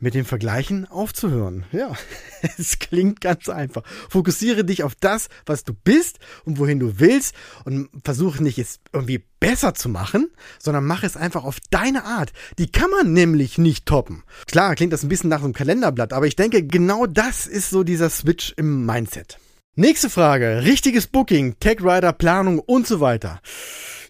mit 0.00 0.14
dem 0.14 0.24
Vergleichen 0.24 0.86
aufzuhören. 0.86 1.64
Ja, 1.72 1.94
es 2.58 2.78
klingt 2.78 3.20
ganz 3.20 3.48
einfach. 3.48 3.82
Fokussiere 4.08 4.64
dich 4.64 4.82
auf 4.82 4.94
das, 4.94 5.28
was 5.46 5.64
du 5.64 5.74
bist 5.74 6.18
und 6.44 6.58
wohin 6.58 6.80
du 6.80 6.98
willst 6.98 7.34
und 7.64 7.88
versuche 8.04 8.42
nicht 8.42 8.58
es 8.58 8.80
irgendwie 8.92 9.22
besser 9.38 9.74
zu 9.74 9.88
machen, 9.88 10.30
sondern 10.58 10.84
mach 10.84 11.02
es 11.02 11.16
einfach 11.16 11.44
auf 11.44 11.58
deine 11.70 12.04
Art. 12.04 12.32
Die 12.58 12.70
kann 12.70 12.90
man 12.90 13.12
nämlich 13.12 13.58
nicht 13.58 13.86
toppen. 13.86 14.24
Klar, 14.46 14.74
klingt 14.74 14.92
das 14.92 15.02
ein 15.02 15.08
bisschen 15.08 15.30
nach 15.30 15.42
einem 15.42 15.52
Kalenderblatt, 15.52 16.12
aber 16.12 16.26
ich 16.26 16.36
denke, 16.36 16.66
genau 16.66 17.06
das 17.06 17.46
ist 17.46 17.70
so 17.70 17.84
dieser 17.84 18.10
Switch 18.10 18.52
im 18.56 18.84
Mindset. 18.84 19.38
Nächste 19.76 20.10
Frage. 20.10 20.64
Richtiges 20.64 21.06
Booking, 21.06 21.58
Tech 21.60 21.78
Rider, 21.80 22.12
Planung 22.12 22.58
und 22.58 22.86
so 22.86 23.00
weiter. 23.00 23.40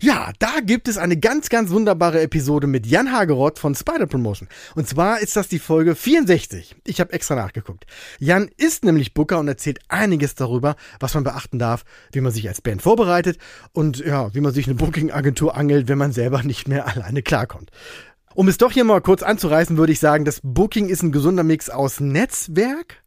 Ja, 0.03 0.33
da 0.39 0.61
gibt 0.65 0.89
es 0.89 0.97
eine 0.97 1.19
ganz, 1.19 1.51
ganz 1.51 1.69
wunderbare 1.71 2.23
Episode 2.23 2.67
mit 2.67 2.87
Jan 2.87 3.13
Hageroth 3.13 3.59
von 3.59 3.75
Spider 3.75 4.07
Promotion. 4.07 4.49
Und 4.75 4.89
zwar 4.89 5.21
ist 5.21 5.37
das 5.37 5.49
die 5.49 5.59
Folge 5.59 5.95
64. 5.95 6.75
Ich 6.87 7.01
habe 7.01 7.13
extra 7.13 7.35
nachgeguckt. 7.35 7.85
Jan 8.19 8.49
ist 8.57 8.83
nämlich 8.83 9.13
Booker 9.13 9.39
und 9.39 9.47
erzählt 9.47 9.81
einiges 9.89 10.35
darüber, 10.35 10.77
was 11.01 11.13
man 11.13 11.25
beachten 11.25 11.59
darf, 11.59 11.85
wie 12.13 12.23
man 12.23 12.33
sich 12.33 12.49
als 12.49 12.63
Band 12.63 12.81
vorbereitet 12.81 13.37
und 13.73 13.99
ja, 13.99 14.35
wie 14.35 14.41
man 14.41 14.55
sich 14.55 14.67
eine 14.67 14.75
Booking-Agentur 14.77 15.55
angelt, 15.55 15.89
wenn 15.89 15.99
man 15.99 16.13
selber 16.13 16.43
nicht 16.45 16.67
mehr 16.67 16.87
alleine 16.97 17.23
klarkommt. 17.23 17.71
Um 18.35 18.49
es 18.49 18.57
doch 18.57 18.73
hier 18.73 18.85
mal 18.85 19.03
kurz 19.03 19.23
anzureißen, 19.23 19.77
würde 19.77 19.93
ich 19.93 20.01
sagen, 20.01 20.25
das 20.25 20.41
Booking 20.43 20.89
ist 20.89 21.03
ein 21.03 21.13
gesunder 21.13 21.43
Mix 21.43 21.69
aus 21.69 22.01
Netzwerk, 22.01 23.03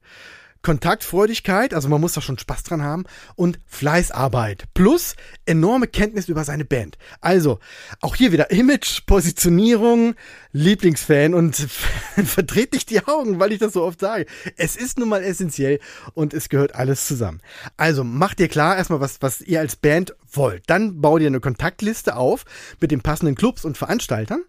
Kontaktfreudigkeit, 0.63 1.73
also 1.73 1.89
man 1.89 2.01
muss 2.01 2.13
da 2.13 2.21
schon 2.21 2.39
Spaß 2.39 2.63
dran 2.63 2.81
haben 2.81 3.03
und 3.35 3.59
Fleißarbeit 3.67 4.63
plus 4.73 5.15
enorme 5.45 5.87
Kenntnis 5.87 6.29
über 6.29 6.43
seine 6.45 6.65
Band. 6.65 6.97
Also 7.21 7.59
auch 7.99 8.15
hier 8.15 8.31
wieder 8.31 8.49
Image, 8.49 9.05
Positionierung, 9.05 10.15
Lieblingsfan 10.53 11.33
und 11.33 11.55
verdreht 12.25 12.73
nicht 12.73 12.91
die 12.91 13.05
Augen, 13.05 13.39
weil 13.39 13.51
ich 13.51 13.59
das 13.59 13.73
so 13.73 13.83
oft 13.83 13.99
sage. 13.99 14.27
Es 14.55 14.75
ist 14.75 14.99
nun 14.99 15.09
mal 15.09 15.23
essentiell 15.23 15.79
und 16.13 16.33
es 16.33 16.47
gehört 16.47 16.75
alles 16.75 17.07
zusammen. 17.07 17.41
Also 17.75 18.03
macht 18.03 18.37
dir 18.37 18.47
klar 18.47 18.77
erstmal, 18.77 18.99
was, 18.99 19.21
was 19.21 19.41
ihr 19.41 19.59
als 19.59 19.75
Band 19.75 20.15
wollt. 20.31 20.63
Dann 20.67 21.01
bau 21.01 21.17
dir 21.17 21.27
eine 21.27 21.39
Kontaktliste 21.39 22.15
auf 22.15 22.45
mit 22.79 22.91
den 22.91 23.01
passenden 23.01 23.35
Clubs 23.35 23.65
und 23.65 23.77
Veranstaltern. 23.77 24.43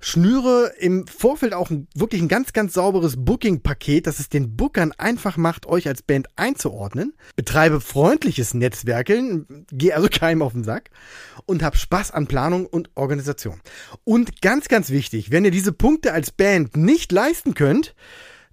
Schnüre 0.00 0.72
im 0.78 1.06
Vorfeld 1.06 1.54
auch 1.54 1.70
ein, 1.70 1.88
wirklich 1.94 2.20
ein 2.20 2.28
ganz, 2.28 2.52
ganz 2.52 2.74
sauberes 2.74 3.14
Booking-Paket, 3.16 4.06
das 4.06 4.18
es 4.18 4.28
den 4.28 4.56
Bookern 4.56 4.92
einfach 4.92 5.36
macht, 5.36 5.66
euch 5.66 5.88
als 5.88 6.02
Band 6.02 6.28
einzuordnen. 6.36 7.14
Betreibe 7.36 7.80
freundliches 7.80 8.54
Netzwerkeln, 8.54 9.66
geh 9.72 9.92
also 9.92 10.08
keinem 10.12 10.42
auf 10.42 10.52
den 10.52 10.64
Sack 10.64 10.90
und 11.46 11.62
hab 11.62 11.76
Spaß 11.76 12.10
an 12.10 12.26
Planung 12.26 12.66
und 12.66 12.90
Organisation. 12.94 13.60
Und 14.04 14.42
ganz, 14.42 14.68
ganz 14.68 14.90
wichtig, 14.90 15.30
wenn 15.30 15.43
ihr 15.44 15.50
diese 15.50 15.72
Punkte 15.72 16.12
als 16.12 16.30
Band 16.30 16.76
nicht 16.76 17.12
leisten 17.12 17.54
könnt, 17.54 17.94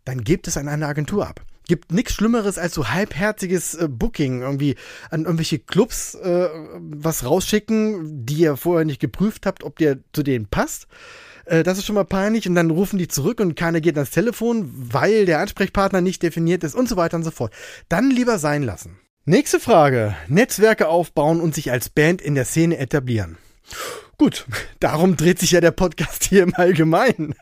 dann 0.05 0.24
gebt 0.24 0.48
es 0.48 0.57
an 0.57 0.67
eine 0.67 0.88
Agentur 0.88 1.27
ab. 1.27 1.41
Gibt 1.67 1.91
nichts 1.91 2.13
Schlimmeres 2.13 2.57
als 2.57 2.74
so 2.74 2.89
halbherziges 2.89 3.75
äh, 3.75 3.88
Booking, 3.88 4.41
irgendwie 4.41 4.75
an 5.10 5.24
irgendwelche 5.24 5.60
Clubs 5.60 6.15
äh, 6.15 6.50
was 6.79 7.24
rausschicken, 7.24 8.25
die 8.25 8.36
ihr 8.36 8.57
vorher 8.57 8.86
nicht 8.86 9.00
geprüft 9.00 9.45
habt, 9.45 9.63
ob 9.63 9.77
der 9.77 10.00
zu 10.12 10.24
denen 10.24 10.48
passt. 10.48 10.88
Äh, 11.45 11.63
das 11.63 11.77
ist 11.77 11.86
schon 11.86 11.95
mal 11.95 12.03
peinlich 12.03 12.48
und 12.48 12.55
dann 12.55 12.71
rufen 12.71 12.98
die 12.98 13.07
zurück 13.07 13.39
und 13.39 13.55
keiner 13.55 13.79
geht 13.79 13.95
ans 13.95 14.12
Telefon, 14.12 14.69
weil 14.74 15.25
der 15.25 15.39
Ansprechpartner 15.39 16.01
nicht 16.01 16.24
definiert 16.24 16.63
ist 16.63 16.75
und 16.75 16.89
so 16.89 16.98
weiter 16.98 17.17
und 17.17 17.24
so 17.24 17.31
fort. 17.31 17.53
Dann 17.89 18.10
lieber 18.10 18.39
sein 18.39 18.63
lassen. 18.63 19.00
Nächste 19.25 19.60
Frage. 19.60 20.15
Netzwerke 20.27 20.88
aufbauen 20.88 21.41
und 21.41 21.53
sich 21.53 21.71
als 21.71 21.89
Band 21.89 22.21
in 22.21 22.33
der 22.33 22.45
Szene 22.45 22.77
etablieren. 22.79 23.38
Gut, 24.21 24.45
darum 24.79 25.17
dreht 25.17 25.39
sich 25.39 25.49
ja 25.49 25.61
der 25.61 25.71
Podcast 25.71 26.25
hier 26.25 26.43
im 26.43 26.53
Allgemeinen. 26.53 27.33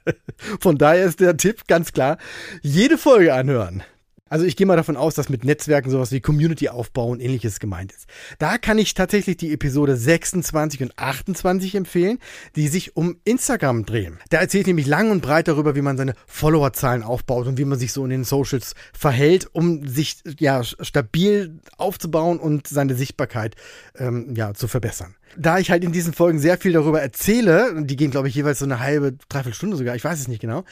Von 0.62 0.77
daher 0.77 1.03
ist 1.03 1.19
der 1.19 1.36
Tipp 1.36 1.67
ganz 1.67 1.91
klar, 1.91 2.17
jede 2.62 2.98
Folge 2.98 3.33
anhören. 3.33 3.83
Also 4.29 4.45
ich 4.45 4.55
gehe 4.55 4.67
mal 4.67 4.75
davon 4.75 4.98
aus, 4.98 5.15
dass 5.15 5.29
mit 5.29 5.43
Netzwerken 5.43 5.89
sowas 5.89 6.12
wie 6.12 6.21
Community-Aufbau 6.21 7.07
und 7.07 7.19
ähnliches 7.19 7.59
gemeint 7.59 7.91
ist. 7.91 8.07
Da 8.38 8.57
kann 8.57 8.77
ich 8.77 8.93
tatsächlich 8.93 9.38
die 9.38 9.51
Episode 9.51 9.98
26 9.98 10.83
und 10.83 10.98
28 10.98 11.75
empfehlen, 11.75 12.19
die 12.55 12.67
sich 12.67 12.95
um 12.95 13.17
Instagram 13.24 13.86
drehen. 13.86 14.19
Da 14.29 14.38
erzählt 14.38 14.67
nämlich 14.67 14.88
lang 14.88 15.12
und 15.12 15.21
breit 15.21 15.48
darüber, 15.48 15.75
wie 15.75 15.81
man 15.81 15.98
seine 15.98 16.13
Followerzahlen 16.27 17.03
aufbaut 17.03 17.48
und 17.48 17.57
wie 17.57 17.65
man 17.65 17.79
sich 17.79 17.91
so 17.91 18.03
in 18.03 18.09
den 18.09 18.24
Socials 18.24 18.75
verhält, 18.93 19.50
um 19.51 19.88
sich 19.88 20.17
ja 20.39 20.63
stabil 20.63 21.59
aufzubauen 21.77 22.39
und 22.39 22.67
seine 22.67 22.95
Sichtbarkeit 22.95 23.55
ähm, 23.98 24.36
ja 24.36 24.53
zu 24.53 24.67
verbessern 24.67 25.15
da 25.38 25.59
ich 25.59 25.71
halt 25.71 25.83
in 25.83 25.91
diesen 25.91 26.13
Folgen 26.13 26.39
sehr 26.39 26.57
viel 26.57 26.74
darüber 26.74 27.01
erzähle, 27.01 27.83
die 27.83 27.95
gehen, 27.95 28.12
glaube 28.12 28.27
ich, 28.27 28.36
jeweils 28.36 28.59
so 28.59 28.65
eine 28.65 28.79
halbe, 28.79 29.15
dreiviertel 29.29 29.55
Stunde 29.55 29.77
sogar, 29.77 29.95
ich 29.95 30.03
weiß 30.03 30.19
es 30.19 30.27
nicht 30.27 30.41
genau, 30.41 30.63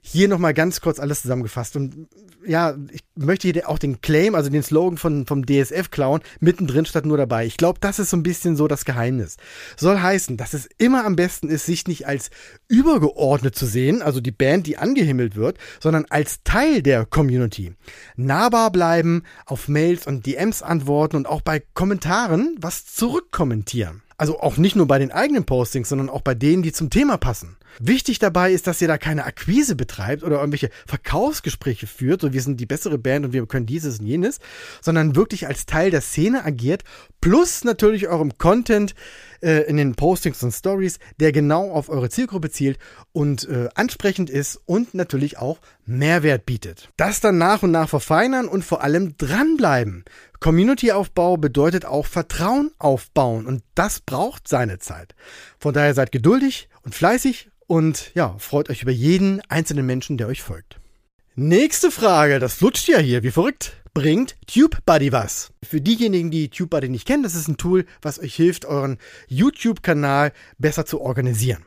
hier 0.00 0.28
nochmal 0.28 0.54
ganz 0.54 0.80
kurz 0.80 0.98
alles 0.98 1.22
zusammengefasst. 1.22 1.76
Und 1.76 2.08
ja, 2.46 2.76
ich 2.90 3.02
möchte 3.14 3.48
hier 3.48 3.68
auch 3.68 3.78
den 3.78 4.00
Claim, 4.00 4.34
also 4.34 4.48
den 4.48 4.62
Slogan 4.62 4.96
von, 4.96 5.26
vom 5.26 5.44
DSF 5.44 5.90
klauen, 5.90 6.22
mittendrin 6.40 6.86
statt 6.86 7.04
nur 7.04 7.16
dabei. 7.16 7.46
Ich 7.46 7.56
glaube, 7.56 7.78
das 7.80 7.98
ist 7.98 8.10
so 8.10 8.16
ein 8.16 8.22
bisschen 8.22 8.56
so 8.56 8.68
das 8.68 8.84
Geheimnis. 8.84 9.36
Soll 9.76 9.98
heißen, 10.00 10.36
dass 10.36 10.54
es 10.54 10.68
immer 10.78 11.04
am 11.04 11.16
besten 11.16 11.48
ist, 11.48 11.66
sich 11.66 11.86
nicht 11.86 12.06
als 12.06 12.30
übergeordnet 12.68 13.54
zu 13.54 13.66
sehen, 13.66 14.02
also 14.02 14.20
die 14.20 14.30
Band, 14.30 14.66
die 14.66 14.78
angehimmelt 14.78 15.36
wird, 15.36 15.58
sondern 15.80 16.06
als 16.08 16.42
Teil 16.42 16.82
der 16.82 17.04
Community. 17.04 17.74
Nahbar 18.16 18.72
bleiben, 18.72 19.24
auf 19.44 19.68
Mails 19.68 20.06
und 20.06 20.24
DMs 20.24 20.62
antworten 20.62 21.16
und 21.16 21.26
auch 21.26 21.42
bei 21.42 21.62
Kommentaren 21.74 22.56
was 22.58 22.86
zurückkommentieren. 22.86 24.02
Also 24.16 24.40
auch 24.40 24.56
nicht 24.56 24.74
nur 24.74 24.86
bei 24.86 24.98
den 24.98 25.12
eigenen 25.12 25.44
Postings, 25.44 25.88
sondern 25.88 26.08
auch 26.08 26.22
bei 26.22 26.34
denen, 26.34 26.62
die 26.62 26.72
zum 26.72 26.90
Thema 26.90 27.18
passen. 27.18 27.57
Wichtig 27.80 28.18
dabei 28.18 28.52
ist, 28.52 28.66
dass 28.66 28.80
ihr 28.80 28.88
da 28.88 28.98
keine 28.98 29.24
Akquise 29.24 29.76
betreibt 29.76 30.22
oder 30.22 30.38
irgendwelche 30.38 30.70
Verkaufsgespräche 30.86 31.86
führt, 31.86 32.20
so 32.20 32.32
wir 32.32 32.42
sind 32.42 32.58
die 32.60 32.66
bessere 32.66 32.98
Band 32.98 33.26
und 33.26 33.32
wir 33.32 33.46
können 33.46 33.66
dieses 33.66 34.00
und 34.00 34.06
jenes, 34.06 34.38
sondern 34.80 35.16
wirklich 35.16 35.46
als 35.46 35.66
Teil 35.66 35.90
der 35.90 36.00
Szene 36.00 36.44
agiert, 36.44 36.84
plus 37.20 37.64
natürlich 37.64 38.08
eurem 38.08 38.38
Content 38.38 38.94
äh, 39.42 39.62
in 39.68 39.76
den 39.76 39.94
Postings 39.94 40.42
und 40.42 40.52
Stories, 40.52 40.98
der 41.20 41.32
genau 41.32 41.70
auf 41.70 41.88
eure 41.88 42.10
Zielgruppe 42.10 42.50
zielt 42.50 42.78
und 43.12 43.48
äh, 43.48 43.68
ansprechend 43.74 44.30
ist 44.30 44.60
und 44.66 44.94
natürlich 44.94 45.38
auch 45.38 45.58
Mehrwert 45.86 46.46
bietet. 46.46 46.90
Das 46.96 47.20
dann 47.20 47.38
nach 47.38 47.62
und 47.62 47.70
nach 47.70 47.88
verfeinern 47.88 48.48
und 48.48 48.64
vor 48.64 48.82
allem 48.82 49.16
dranbleiben. 49.16 50.04
Community-Aufbau 50.40 51.36
bedeutet 51.36 51.84
auch 51.84 52.06
Vertrauen 52.06 52.70
aufbauen 52.78 53.46
und 53.46 53.62
das 53.74 54.00
braucht 54.00 54.48
seine 54.48 54.78
Zeit. 54.78 55.14
Von 55.58 55.74
daher 55.74 55.94
seid 55.94 56.12
geduldig 56.12 56.68
und 56.82 56.94
fleißig 56.94 57.50
und 57.66 58.12
ja, 58.14 58.36
freut 58.38 58.70
euch 58.70 58.82
über 58.82 58.92
jeden 58.92 59.40
einzelnen 59.48 59.86
Menschen, 59.86 60.16
der 60.16 60.28
euch 60.28 60.42
folgt. 60.42 60.80
Nächste 61.34 61.90
Frage, 61.90 62.40
das 62.40 62.54
flutscht 62.54 62.88
ja 62.88 62.98
hier, 62.98 63.22
wie 63.22 63.30
verrückt. 63.30 63.76
Bringt 63.98 64.36
TubeBuddy 64.46 65.10
was? 65.10 65.50
Für 65.60 65.80
diejenigen, 65.80 66.30
die 66.30 66.50
TubeBuddy 66.50 66.88
nicht 66.88 67.04
kennen, 67.04 67.24
das 67.24 67.34
ist 67.34 67.48
ein 67.48 67.56
Tool, 67.56 67.84
was 68.00 68.20
euch 68.20 68.36
hilft, 68.36 68.64
euren 68.64 68.96
YouTube-Kanal 69.26 70.30
besser 70.56 70.86
zu 70.86 71.00
organisieren. 71.00 71.64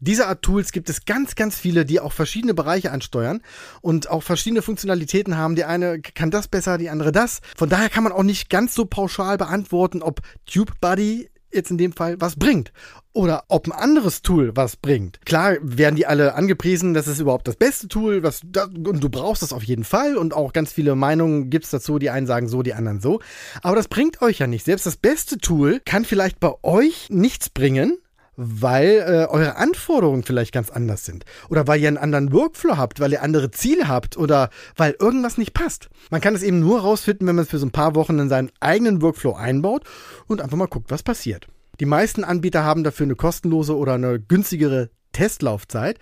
Diese 0.00 0.26
Art 0.26 0.40
Tools 0.40 0.72
gibt 0.72 0.88
es 0.88 1.04
ganz, 1.04 1.34
ganz 1.34 1.58
viele, 1.58 1.84
die 1.84 2.00
auch 2.00 2.14
verschiedene 2.14 2.54
Bereiche 2.54 2.90
ansteuern 2.90 3.42
und 3.82 4.08
auch 4.08 4.22
verschiedene 4.22 4.62
Funktionalitäten 4.62 5.36
haben. 5.36 5.56
Die 5.56 5.64
eine 5.64 6.00
kann 6.00 6.30
das 6.30 6.48
besser, 6.48 6.78
die 6.78 6.88
andere 6.88 7.12
das. 7.12 7.40
Von 7.54 7.68
daher 7.68 7.90
kann 7.90 8.04
man 8.04 8.14
auch 8.14 8.22
nicht 8.22 8.48
ganz 8.48 8.74
so 8.74 8.86
pauschal 8.86 9.36
beantworten, 9.36 10.00
ob 10.00 10.22
TubeBuddy 10.46 11.28
jetzt 11.54 11.70
in 11.70 11.78
dem 11.78 11.92
Fall 11.92 12.20
was 12.20 12.36
bringt. 12.36 12.72
Oder 13.12 13.44
ob 13.48 13.66
ein 13.66 13.72
anderes 13.72 14.22
Tool 14.22 14.56
was 14.56 14.76
bringt. 14.76 15.24
Klar 15.24 15.56
werden 15.62 15.94
die 15.94 16.06
alle 16.06 16.34
angepriesen, 16.34 16.94
das 16.94 17.06
ist 17.06 17.20
überhaupt 17.20 17.46
das 17.46 17.56
beste 17.56 17.86
Tool, 17.86 18.22
was 18.22 18.42
und 18.42 19.02
du 19.02 19.08
brauchst 19.08 19.42
das 19.42 19.52
auf 19.52 19.62
jeden 19.62 19.84
Fall. 19.84 20.16
Und 20.16 20.34
auch 20.34 20.52
ganz 20.52 20.72
viele 20.72 20.96
Meinungen 20.96 21.50
gibt's 21.50 21.70
dazu, 21.70 21.98
die 21.98 22.10
einen 22.10 22.26
sagen 22.26 22.48
so, 22.48 22.62
die 22.62 22.74
anderen 22.74 23.00
so, 23.00 23.20
aber 23.62 23.76
das 23.76 23.88
bringt 23.88 24.20
euch 24.20 24.40
ja 24.40 24.46
nicht. 24.46 24.64
Selbst 24.64 24.86
das 24.86 24.96
beste 24.96 25.38
Tool 25.38 25.80
kann 25.84 26.04
vielleicht 26.04 26.40
bei 26.40 26.52
euch 26.62 27.08
nichts 27.10 27.50
bringen, 27.50 27.98
weil 28.36 29.04
äh, 29.06 29.26
eure 29.30 29.56
Anforderungen 29.56 30.22
vielleicht 30.22 30.52
ganz 30.52 30.70
anders 30.70 31.04
sind. 31.04 31.24
Oder 31.48 31.66
weil 31.66 31.80
ihr 31.80 31.88
einen 31.88 31.96
anderen 31.96 32.32
Workflow 32.32 32.76
habt, 32.76 33.00
weil 33.00 33.12
ihr 33.12 33.22
andere 33.22 33.50
Ziele 33.50 33.88
habt 33.88 34.16
oder 34.16 34.50
weil 34.76 34.96
irgendwas 34.98 35.38
nicht 35.38 35.54
passt. 35.54 35.88
Man 36.10 36.20
kann 36.20 36.34
es 36.34 36.42
eben 36.42 36.60
nur 36.60 36.80
rausfinden, 36.80 37.26
wenn 37.26 37.36
man 37.36 37.44
es 37.44 37.50
für 37.50 37.58
so 37.58 37.66
ein 37.66 37.72
paar 37.72 37.94
Wochen 37.94 38.18
in 38.18 38.28
seinen 38.28 38.50
eigenen 38.60 39.02
Workflow 39.02 39.34
einbaut 39.34 39.84
und 40.26 40.40
einfach 40.40 40.56
mal 40.56 40.66
guckt, 40.66 40.90
was 40.90 41.02
passiert. 41.02 41.48
Die 41.80 41.86
meisten 41.86 42.24
Anbieter 42.24 42.64
haben 42.64 42.84
dafür 42.84 43.04
eine 43.04 43.16
kostenlose 43.16 43.76
oder 43.76 43.94
eine 43.94 44.20
günstigere 44.20 44.90
Testlaufzeit, 45.12 45.98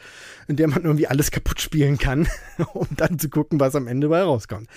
in 0.49 0.57
der 0.57 0.69
man 0.69 0.85
irgendwie 0.85 1.07
alles 1.07 1.31
kaputt 1.31 1.61
spielen 1.61 1.99
kann, 1.99 2.29
um 2.75 2.89
dann 2.97 3.19
zu 3.19 3.29
gucken, 3.29 3.61
was 3.61 3.77
am 3.77 3.87
Ende 3.87 4.09
bei 4.09 4.23
rauskommt. 4.23 4.69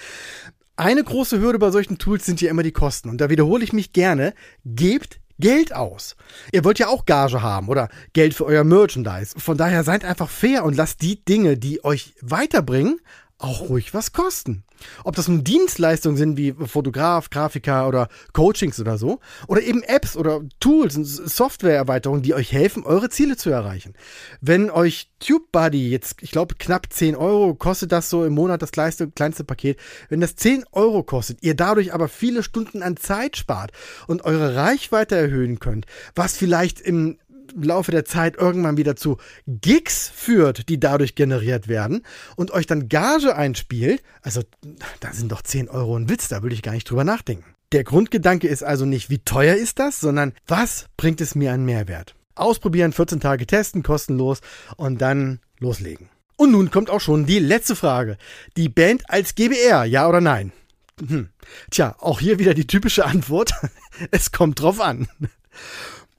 Eine 0.78 1.04
große 1.04 1.40
Hürde 1.40 1.58
bei 1.58 1.72
solchen 1.72 1.98
Tools 1.98 2.26
sind 2.26 2.42
ja 2.42 2.50
immer 2.50 2.64
die 2.64 2.74
Kosten. 2.74 3.10
Und 3.10 3.22
da 3.22 3.30
wiederhole 3.30 3.64
ich 3.64 3.72
mich 3.72 3.94
gerne, 3.94 4.34
gebt 4.66 5.22
Geld 5.40 5.74
aus. 5.74 6.16
Ihr 6.52 6.64
wollt 6.64 6.80
ja 6.80 6.88
auch 6.88 7.06
Gage 7.06 7.42
haben 7.42 7.68
oder 7.68 7.90
Geld 8.14 8.34
für 8.34 8.46
euer 8.46 8.64
Merchandise. 8.64 9.34
Von 9.38 9.58
daher 9.58 9.84
seid 9.84 10.06
einfach 10.06 10.30
fair 10.30 10.64
und 10.64 10.76
lasst 10.76 11.02
die 11.02 11.24
Dinge, 11.24 11.58
die 11.58 11.84
euch 11.84 12.14
weiterbringen, 12.22 13.00
auch 13.38 13.70
ruhig 13.70 13.94
was 13.94 14.14
kosten. 14.14 14.64
Ob 15.04 15.16
das 15.16 15.28
nun 15.28 15.44
Dienstleistungen 15.44 16.18
sind 16.18 16.38
wie 16.38 16.54
Fotograf, 16.54 17.30
Grafiker 17.30 17.88
oder 17.88 18.08
Coachings 18.34 18.80
oder 18.80 18.98
so, 18.98 19.20
oder 19.48 19.62
eben 19.62 19.84
Apps 19.84 20.16
oder 20.16 20.42
Tools 20.60 20.96
und 20.96 21.06
Softwareerweiterungen, 21.06 22.24
die 22.24 22.34
euch 22.34 22.52
helfen, 22.52 22.84
eure 22.84 23.10
Ziele 23.10 23.38
zu 23.38 23.50
erreichen. 23.50 23.94
Wenn 24.42 24.70
euch 24.70 25.12
TubeBuddy 25.20 25.90
jetzt, 25.90 26.22
ich 26.22 26.32
glaube, 26.32 26.56
knapp 26.56 26.92
10 26.92 27.16
Euro 27.16 27.56
kostet 27.56 27.92
das 27.92 28.10
so 28.10 28.26
im 28.26 28.34
Monat 28.34 28.62
das 28.62 28.72
kleinste, 28.72 29.10
kleinste 29.10 29.44
Paket, 29.44 29.80
wenn 30.10 30.22
das 30.22 30.36
10 30.36 30.66
Euro 30.72 31.04
kostet, 31.04 31.42
ihr 31.42 31.56
dadurch 31.56 31.94
aber 31.94 32.08
viele 32.08 32.44
Stunden 32.44 32.84
an 32.84 32.98
Zeit 32.98 33.38
spart 33.38 33.72
und 34.08 34.24
eure 34.24 34.56
Reichweite 34.56 35.16
erhöhen 35.16 35.60
könnt, 35.60 35.86
was 36.16 36.38
vielleicht 36.38 36.80
im 36.82 37.18
Laufe 37.54 37.92
der 37.92 38.06
Zeit 38.06 38.38
irgendwann 38.38 38.78
wieder 38.78 38.96
zu 38.96 39.18
Gigs 39.48 40.12
führt, 40.14 40.70
die 40.70 40.80
dadurch 40.80 41.16
generiert 41.16 41.68
werden 41.68 42.04
und 42.36 42.52
euch 42.52 42.68
dann 42.68 42.90
Gage 42.90 43.36
einspielt, 43.36 44.04
also 44.22 44.42
da 45.00 45.14
sind 45.14 45.32
doch 45.32 45.42
10 45.42 45.70
Euro 45.70 45.96
ein 45.96 46.10
Witz, 46.10 46.28
da 46.28 46.44
würde 46.44 46.56
ich 46.56 46.62
gar 46.62 46.74
nicht 46.74 46.90
drüber 46.90 47.04
nachdenken. 47.04 47.56
Der 47.72 47.84
Grundgedanke 47.84 48.48
ist 48.48 48.64
also 48.64 48.86
nicht, 48.86 49.10
wie 49.10 49.20
teuer 49.20 49.56
ist 49.56 49.80
das, 49.80 50.00
sondern 50.00 50.34
was 50.48 50.86
bringt 50.98 51.22
es 51.22 51.36
mir 51.36 51.52
an 51.52 51.66
Mehrwert? 51.66 52.16
Ausprobieren, 52.36 52.94
14 52.94 53.20
Tage 53.20 53.48
testen, 53.48 53.82
kostenlos 53.82 54.42
und 54.78 55.02
dann 55.02 55.40
loslegen. 55.60 56.10
Und 56.38 56.52
nun 56.52 56.70
kommt 56.70 56.90
auch 56.90 57.00
schon 57.00 57.26
die 57.26 57.40
letzte 57.40 57.76
Frage. 57.76 58.18
Die 58.58 58.70
Band 58.70 59.10
als 59.10 59.36
GBR, 59.36 59.86
ja 59.86 60.08
oder 60.08 60.22
nein? 60.22 60.52
Hm. 61.06 61.30
Tja, 61.72 61.96
auch 62.00 62.20
hier 62.20 62.40
wieder 62.40 62.54
die 62.54 62.68
typische 62.68 63.06
Antwort. 63.06 63.54
es 64.12 64.32
kommt 64.32 64.62
drauf 64.62 64.80
an. 64.80 65.08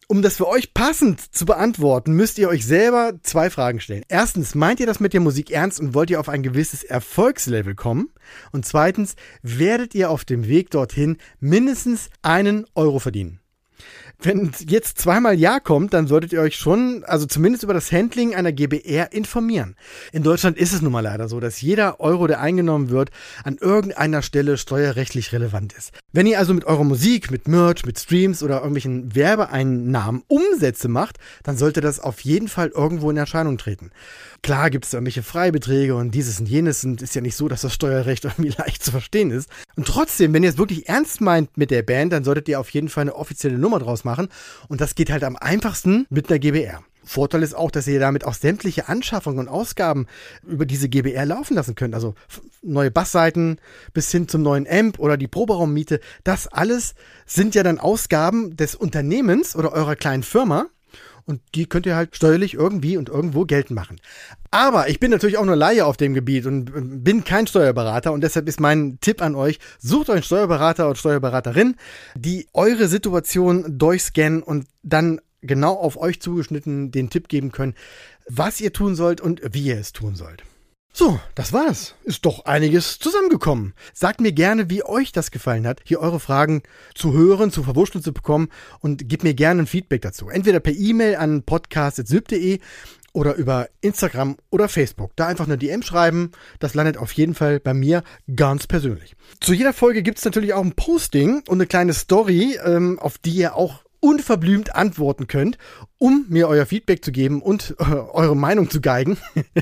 Um 0.08 0.22
das 0.22 0.36
für 0.36 0.46
euch 0.46 0.72
passend 0.72 1.34
zu 1.34 1.46
beantworten, 1.46 2.12
müsst 2.12 2.38
ihr 2.38 2.48
euch 2.48 2.64
selber 2.64 3.14
zwei 3.22 3.50
Fragen 3.50 3.80
stellen. 3.80 4.04
Erstens, 4.06 4.54
meint 4.54 4.78
ihr 4.78 4.86
das 4.86 5.00
mit 5.00 5.12
der 5.12 5.20
Musik 5.20 5.50
ernst 5.50 5.80
und 5.80 5.94
wollt 5.94 6.10
ihr 6.10 6.20
auf 6.20 6.28
ein 6.28 6.44
gewisses 6.44 6.84
Erfolgslevel 6.84 7.74
kommen? 7.74 8.10
Und 8.52 8.64
zweitens, 8.64 9.16
werdet 9.42 9.96
ihr 9.96 10.10
auf 10.10 10.24
dem 10.24 10.46
Weg 10.46 10.70
dorthin 10.70 11.16
mindestens 11.40 12.08
einen 12.22 12.66
Euro 12.76 13.00
verdienen? 13.00 13.40
Wenn 14.20 14.50
jetzt 14.66 14.98
zweimal 14.98 15.38
Ja 15.38 15.60
kommt, 15.60 15.92
dann 15.92 16.06
solltet 16.06 16.32
ihr 16.32 16.40
euch 16.40 16.56
schon, 16.56 17.04
also 17.04 17.26
zumindest 17.26 17.64
über 17.64 17.74
das 17.74 17.92
Handling 17.92 18.34
einer 18.34 18.50
GBR 18.50 19.12
informieren. 19.12 19.76
In 20.10 20.22
Deutschland 20.22 20.56
ist 20.56 20.72
es 20.72 20.80
nun 20.80 20.92
mal 20.92 21.02
leider 21.02 21.28
so, 21.28 21.38
dass 21.38 21.60
jeder 21.60 22.00
Euro, 22.00 22.26
der 22.26 22.40
eingenommen 22.40 22.88
wird, 22.88 23.10
an 23.44 23.58
irgendeiner 23.60 24.22
Stelle 24.22 24.56
steuerrechtlich 24.56 25.32
relevant 25.32 25.74
ist. 25.74 25.92
Wenn 26.12 26.26
ihr 26.26 26.38
also 26.38 26.54
mit 26.54 26.64
eurer 26.64 26.84
Musik, 26.84 27.30
mit 27.30 27.46
Merch, 27.46 27.84
mit 27.84 27.98
Streams 27.98 28.42
oder 28.42 28.56
irgendwelchen 28.56 29.14
Werbeeinnahmen 29.14 30.22
Umsätze 30.28 30.88
macht, 30.88 31.18
dann 31.42 31.58
sollte 31.58 31.82
das 31.82 32.00
auf 32.00 32.20
jeden 32.20 32.48
Fall 32.48 32.68
irgendwo 32.68 33.10
in 33.10 33.18
Erscheinung 33.18 33.58
treten. 33.58 33.90
Klar 34.42 34.70
gibt 34.70 34.86
es 34.86 34.94
irgendwelche 34.94 35.22
Freibeträge 35.22 35.94
und 35.94 36.12
dieses 36.12 36.40
und 36.40 36.48
jenes 36.48 36.84
und 36.84 37.02
ist 37.02 37.14
ja 37.14 37.20
nicht 37.20 37.36
so, 37.36 37.48
dass 37.48 37.60
das 37.60 37.74
Steuerrecht 37.74 38.24
irgendwie 38.24 38.54
leicht 38.56 38.82
zu 38.82 38.92
verstehen 38.92 39.30
ist. 39.30 39.50
Und 39.76 39.86
trotzdem, 39.86 40.32
wenn 40.32 40.42
ihr 40.42 40.50
es 40.50 40.58
wirklich 40.58 40.88
ernst 40.88 41.20
meint 41.20 41.56
mit 41.58 41.70
der 41.70 41.82
Band, 41.82 42.14
dann 42.14 42.24
solltet 42.24 42.48
ihr 42.48 42.58
auf 42.58 42.70
jeden 42.70 42.88
Fall 42.88 43.02
eine 43.02 43.14
offizielle 43.14 43.58
Nummer 43.58 43.78
draus 43.78 44.05
machen. 44.06 44.28
Und 44.68 44.80
das 44.80 44.94
geht 44.94 45.10
halt 45.10 45.24
am 45.24 45.36
einfachsten 45.36 46.06
mit 46.08 46.30
einer 46.30 46.38
GBR. 46.38 46.82
Vorteil 47.06 47.44
ist 47.44 47.54
auch, 47.54 47.70
dass 47.70 47.86
ihr 47.86 48.00
damit 48.00 48.24
auch 48.24 48.34
sämtliche 48.34 48.88
Anschaffungen 48.88 49.38
und 49.38 49.48
Ausgaben 49.48 50.06
über 50.44 50.66
diese 50.66 50.88
GBR 50.88 51.24
laufen 51.24 51.54
lassen 51.54 51.76
könnt. 51.76 51.94
Also 51.94 52.14
neue 52.62 52.90
Bassseiten 52.90 53.58
bis 53.94 54.10
hin 54.10 54.26
zum 54.26 54.42
neuen 54.42 54.66
Amp 54.68 54.98
oder 54.98 55.16
die 55.16 55.28
Proberaummiete. 55.28 56.00
Das 56.24 56.48
alles 56.48 56.94
sind 57.24 57.54
ja 57.54 57.62
dann 57.62 57.78
Ausgaben 57.78 58.56
des 58.56 58.74
Unternehmens 58.74 59.54
oder 59.54 59.72
eurer 59.72 59.94
kleinen 59.94 60.24
Firma. 60.24 60.66
Und 61.26 61.40
die 61.56 61.66
könnt 61.66 61.86
ihr 61.86 61.96
halt 61.96 62.14
steuerlich 62.14 62.54
irgendwie 62.54 62.96
und 62.96 63.08
irgendwo 63.08 63.44
geltend 63.44 63.74
machen. 63.74 64.00
Aber 64.52 64.88
ich 64.88 65.00
bin 65.00 65.10
natürlich 65.10 65.38
auch 65.38 65.44
nur 65.44 65.56
Laie 65.56 65.84
auf 65.84 65.96
dem 65.96 66.14
Gebiet 66.14 66.46
und 66.46 67.02
bin 67.02 67.24
kein 67.24 67.48
Steuerberater 67.48 68.12
und 68.12 68.22
deshalb 68.22 68.48
ist 68.48 68.60
mein 68.60 68.98
Tipp 69.00 69.20
an 69.20 69.34
euch, 69.34 69.58
sucht 69.80 70.08
euch 70.08 70.14
einen 70.14 70.22
Steuerberater 70.22 70.86
oder 70.86 70.96
Steuerberaterin, 70.96 71.74
die 72.14 72.46
eure 72.54 72.86
Situation 72.86 73.76
durchscannen 73.76 74.42
und 74.42 74.66
dann 74.84 75.20
genau 75.42 75.74
auf 75.74 75.96
euch 75.96 76.20
zugeschnitten 76.20 76.92
den 76.92 77.10
Tipp 77.10 77.28
geben 77.28 77.50
können, 77.50 77.74
was 78.28 78.60
ihr 78.60 78.72
tun 78.72 78.94
sollt 78.94 79.20
und 79.20 79.42
wie 79.52 79.64
ihr 79.64 79.78
es 79.78 79.92
tun 79.92 80.14
sollt. 80.14 80.44
So, 80.98 81.20
das 81.34 81.52
war's. 81.52 81.94
Ist 82.04 82.24
doch 82.24 82.46
einiges 82.46 82.98
zusammengekommen. 82.98 83.74
Sagt 83.92 84.22
mir 84.22 84.32
gerne, 84.32 84.70
wie 84.70 84.82
euch 84.82 85.12
das 85.12 85.30
gefallen 85.30 85.66
hat, 85.66 85.82
hier 85.84 86.00
eure 86.00 86.20
Fragen 86.20 86.62
zu 86.94 87.12
hören, 87.12 87.50
zu 87.50 87.62
verwurschteln 87.62 88.02
zu 88.02 88.14
bekommen 88.14 88.48
und 88.80 89.06
gebt 89.06 89.22
mir 89.22 89.34
gerne 89.34 89.64
ein 89.64 89.66
Feedback 89.66 90.00
dazu. 90.00 90.30
Entweder 90.30 90.58
per 90.58 90.72
E-Mail 90.72 91.16
an 91.16 91.42
podcast.syb.de 91.42 92.60
oder 93.12 93.34
über 93.34 93.68
Instagram 93.82 94.38
oder 94.48 94.70
Facebook. 94.70 95.14
Da 95.16 95.26
einfach 95.26 95.44
eine 95.44 95.58
DM 95.58 95.82
schreiben. 95.82 96.32
Das 96.60 96.72
landet 96.72 96.96
auf 96.96 97.12
jeden 97.12 97.34
Fall 97.34 97.60
bei 97.60 97.74
mir 97.74 98.02
ganz 98.34 98.66
persönlich. 98.66 99.16
Zu 99.42 99.52
jeder 99.52 99.74
Folge 99.74 100.02
gibt's 100.02 100.24
natürlich 100.24 100.54
auch 100.54 100.64
ein 100.64 100.72
Posting 100.72 101.42
und 101.46 101.58
eine 101.58 101.66
kleine 101.66 101.92
Story, 101.92 102.58
ähm, 102.64 102.98
auf 103.00 103.18
die 103.18 103.32
ihr 103.32 103.54
auch 103.54 103.82
unverblümt 104.00 104.74
antworten 104.74 105.26
könnt, 105.26 105.58
um 105.98 106.24
mir 106.30 106.48
euer 106.48 106.64
Feedback 106.64 107.04
zu 107.04 107.12
geben 107.12 107.42
und 107.42 107.74
äh, 107.80 107.84
eure 107.84 108.34
Meinung 108.34 108.70
zu 108.70 108.80
geigen. 108.80 109.18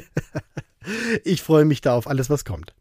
Ich 1.25 1.43
freue 1.43 1.65
mich 1.65 1.81
da 1.81 1.95
auf 1.95 2.07
alles, 2.07 2.31
was 2.31 2.45
kommt. 2.45 2.75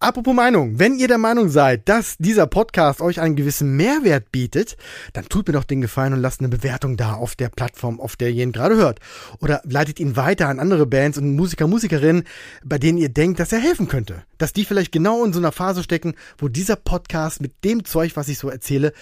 Apropos 0.00 0.34
Meinung, 0.34 0.78
wenn 0.78 0.98
ihr 0.98 1.08
der 1.08 1.18
Meinung 1.18 1.48
seid, 1.48 1.88
dass 1.88 2.16
dieser 2.18 2.46
Podcast 2.46 3.00
euch 3.00 3.20
einen 3.20 3.36
gewissen 3.36 3.76
Mehrwert 3.76 4.32
bietet, 4.32 4.76
dann 5.12 5.26
tut 5.28 5.46
mir 5.46 5.54
doch 5.54 5.64
den 5.64 5.80
Gefallen 5.80 6.12
und 6.14 6.20
lasst 6.20 6.40
eine 6.40 6.48
Bewertung 6.48 6.96
da 6.96 7.14
auf 7.14 7.36
der 7.36 7.48
Plattform, 7.48 8.00
auf 8.00 8.16
der 8.16 8.30
ihr 8.30 8.42
ihn 8.42 8.52
gerade 8.52 8.76
hört. 8.76 9.00
Oder 9.40 9.60
leitet 9.64 10.00
ihn 10.00 10.16
weiter 10.16 10.48
an 10.48 10.58
andere 10.58 10.86
Bands 10.86 11.18
und 11.18 11.36
Musiker, 11.36 11.66
Musikerinnen, 11.66 12.24
bei 12.64 12.78
denen 12.78 12.98
ihr 12.98 13.08
denkt, 13.08 13.40
dass 13.40 13.52
er 13.52 13.60
helfen 13.60 13.88
könnte. 13.88 14.24
Dass 14.38 14.52
die 14.52 14.64
vielleicht 14.64 14.92
genau 14.92 15.24
in 15.24 15.32
so 15.32 15.38
einer 15.38 15.52
Phase 15.52 15.82
stecken, 15.82 16.14
wo 16.38 16.48
dieser 16.48 16.76
Podcast 16.76 17.40
mit 17.40 17.64
dem 17.64 17.84
Zeug, 17.84 18.16
was 18.16 18.28
ich 18.28 18.38
so 18.38 18.48
erzähle, 18.48 18.92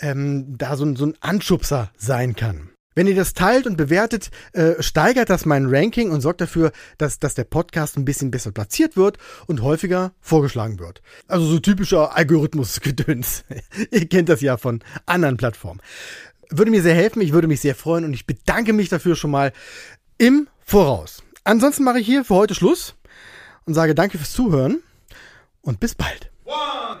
ähm, 0.00 0.56
da 0.58 0.76
so, 0.76 0.94
so 0.94 1.06
ein 1.06 1.14
Anschubser 1.20 1.90
sein 1.96 2.36
kann. 2.36 2.70
Wenn 2.94 3.06
ihr 3.06 3.14
das 3.14 3.32
teilt 3.32 3.66
und 3.66 3.76
bewertet, 3.76 4.30
äh, 4.52 4.82
steigert 4.82 5.30
das 5.30 5.46
mein 5.46 5.66
Ranking 5.66 6.10
und 6.10 6.20
sorgt 6.20 6.40
dafür, 6.40 6.72
dass, 6.98 7.18
dass 7.18 7.34
der 7.34 7.44
Podcast 7.44 7.96
ein 7.96 8.04
bisschen 8.04 8.30
besser 8.30 8.52
platziert 8.52 8.96
wird 8.96 9.18
und 9.46 9.62
häufiger 9.62 10.12
vorgeschlagen 10.20 10.78
wird. 10.78 11.02
Also 11.26 11.46
so 11.46 11.58
typischer 11.58 12.16
Algorithmusgedöns. 12.16 13.44
ihr 13.90 14.08
kennt 14.08 14.28
das 14.28 14.40
ja 14.40 14.56
von 14.56 14.80
anderen 15.06 15.36
Plattformen. 15.36 15.80
Würde 16.50 16.70
mir 16.70 16.82
sehr 16.82 16.94
helfen, 16.94 17.22
ich 17.22 17.32
würde 17.32 17.48
mich 17.48 17.60
sehr 17.60 17.74
freuen 17.74 18.04
und 18.04 18.12
ich 18.12 18.26
bedanke 18.26 18.72
mich 18.72 18.88
dafür 18.88 19.16
schon 19.16 19.30
mal 19.30 19.52
im 20.18 20.48
Voraus. 20.64 21.22
Ansonsten 21.44 21.84
mache 21.84 22.00
ich 22.00 22.06
hier 22.06 22.24
für 22.24 22.34
heute 22.34 22.54
Schluss 22.54 22.94
und 23.64 23.74
sage 23.74 23.94
danke 23.94 24.18
fürs 24.18 24.32
Zuhören 24.32 24.82
und 25.62 25.80
bis 25.80 25.94
bald. 25.94 26.30
One, 26.44 27.00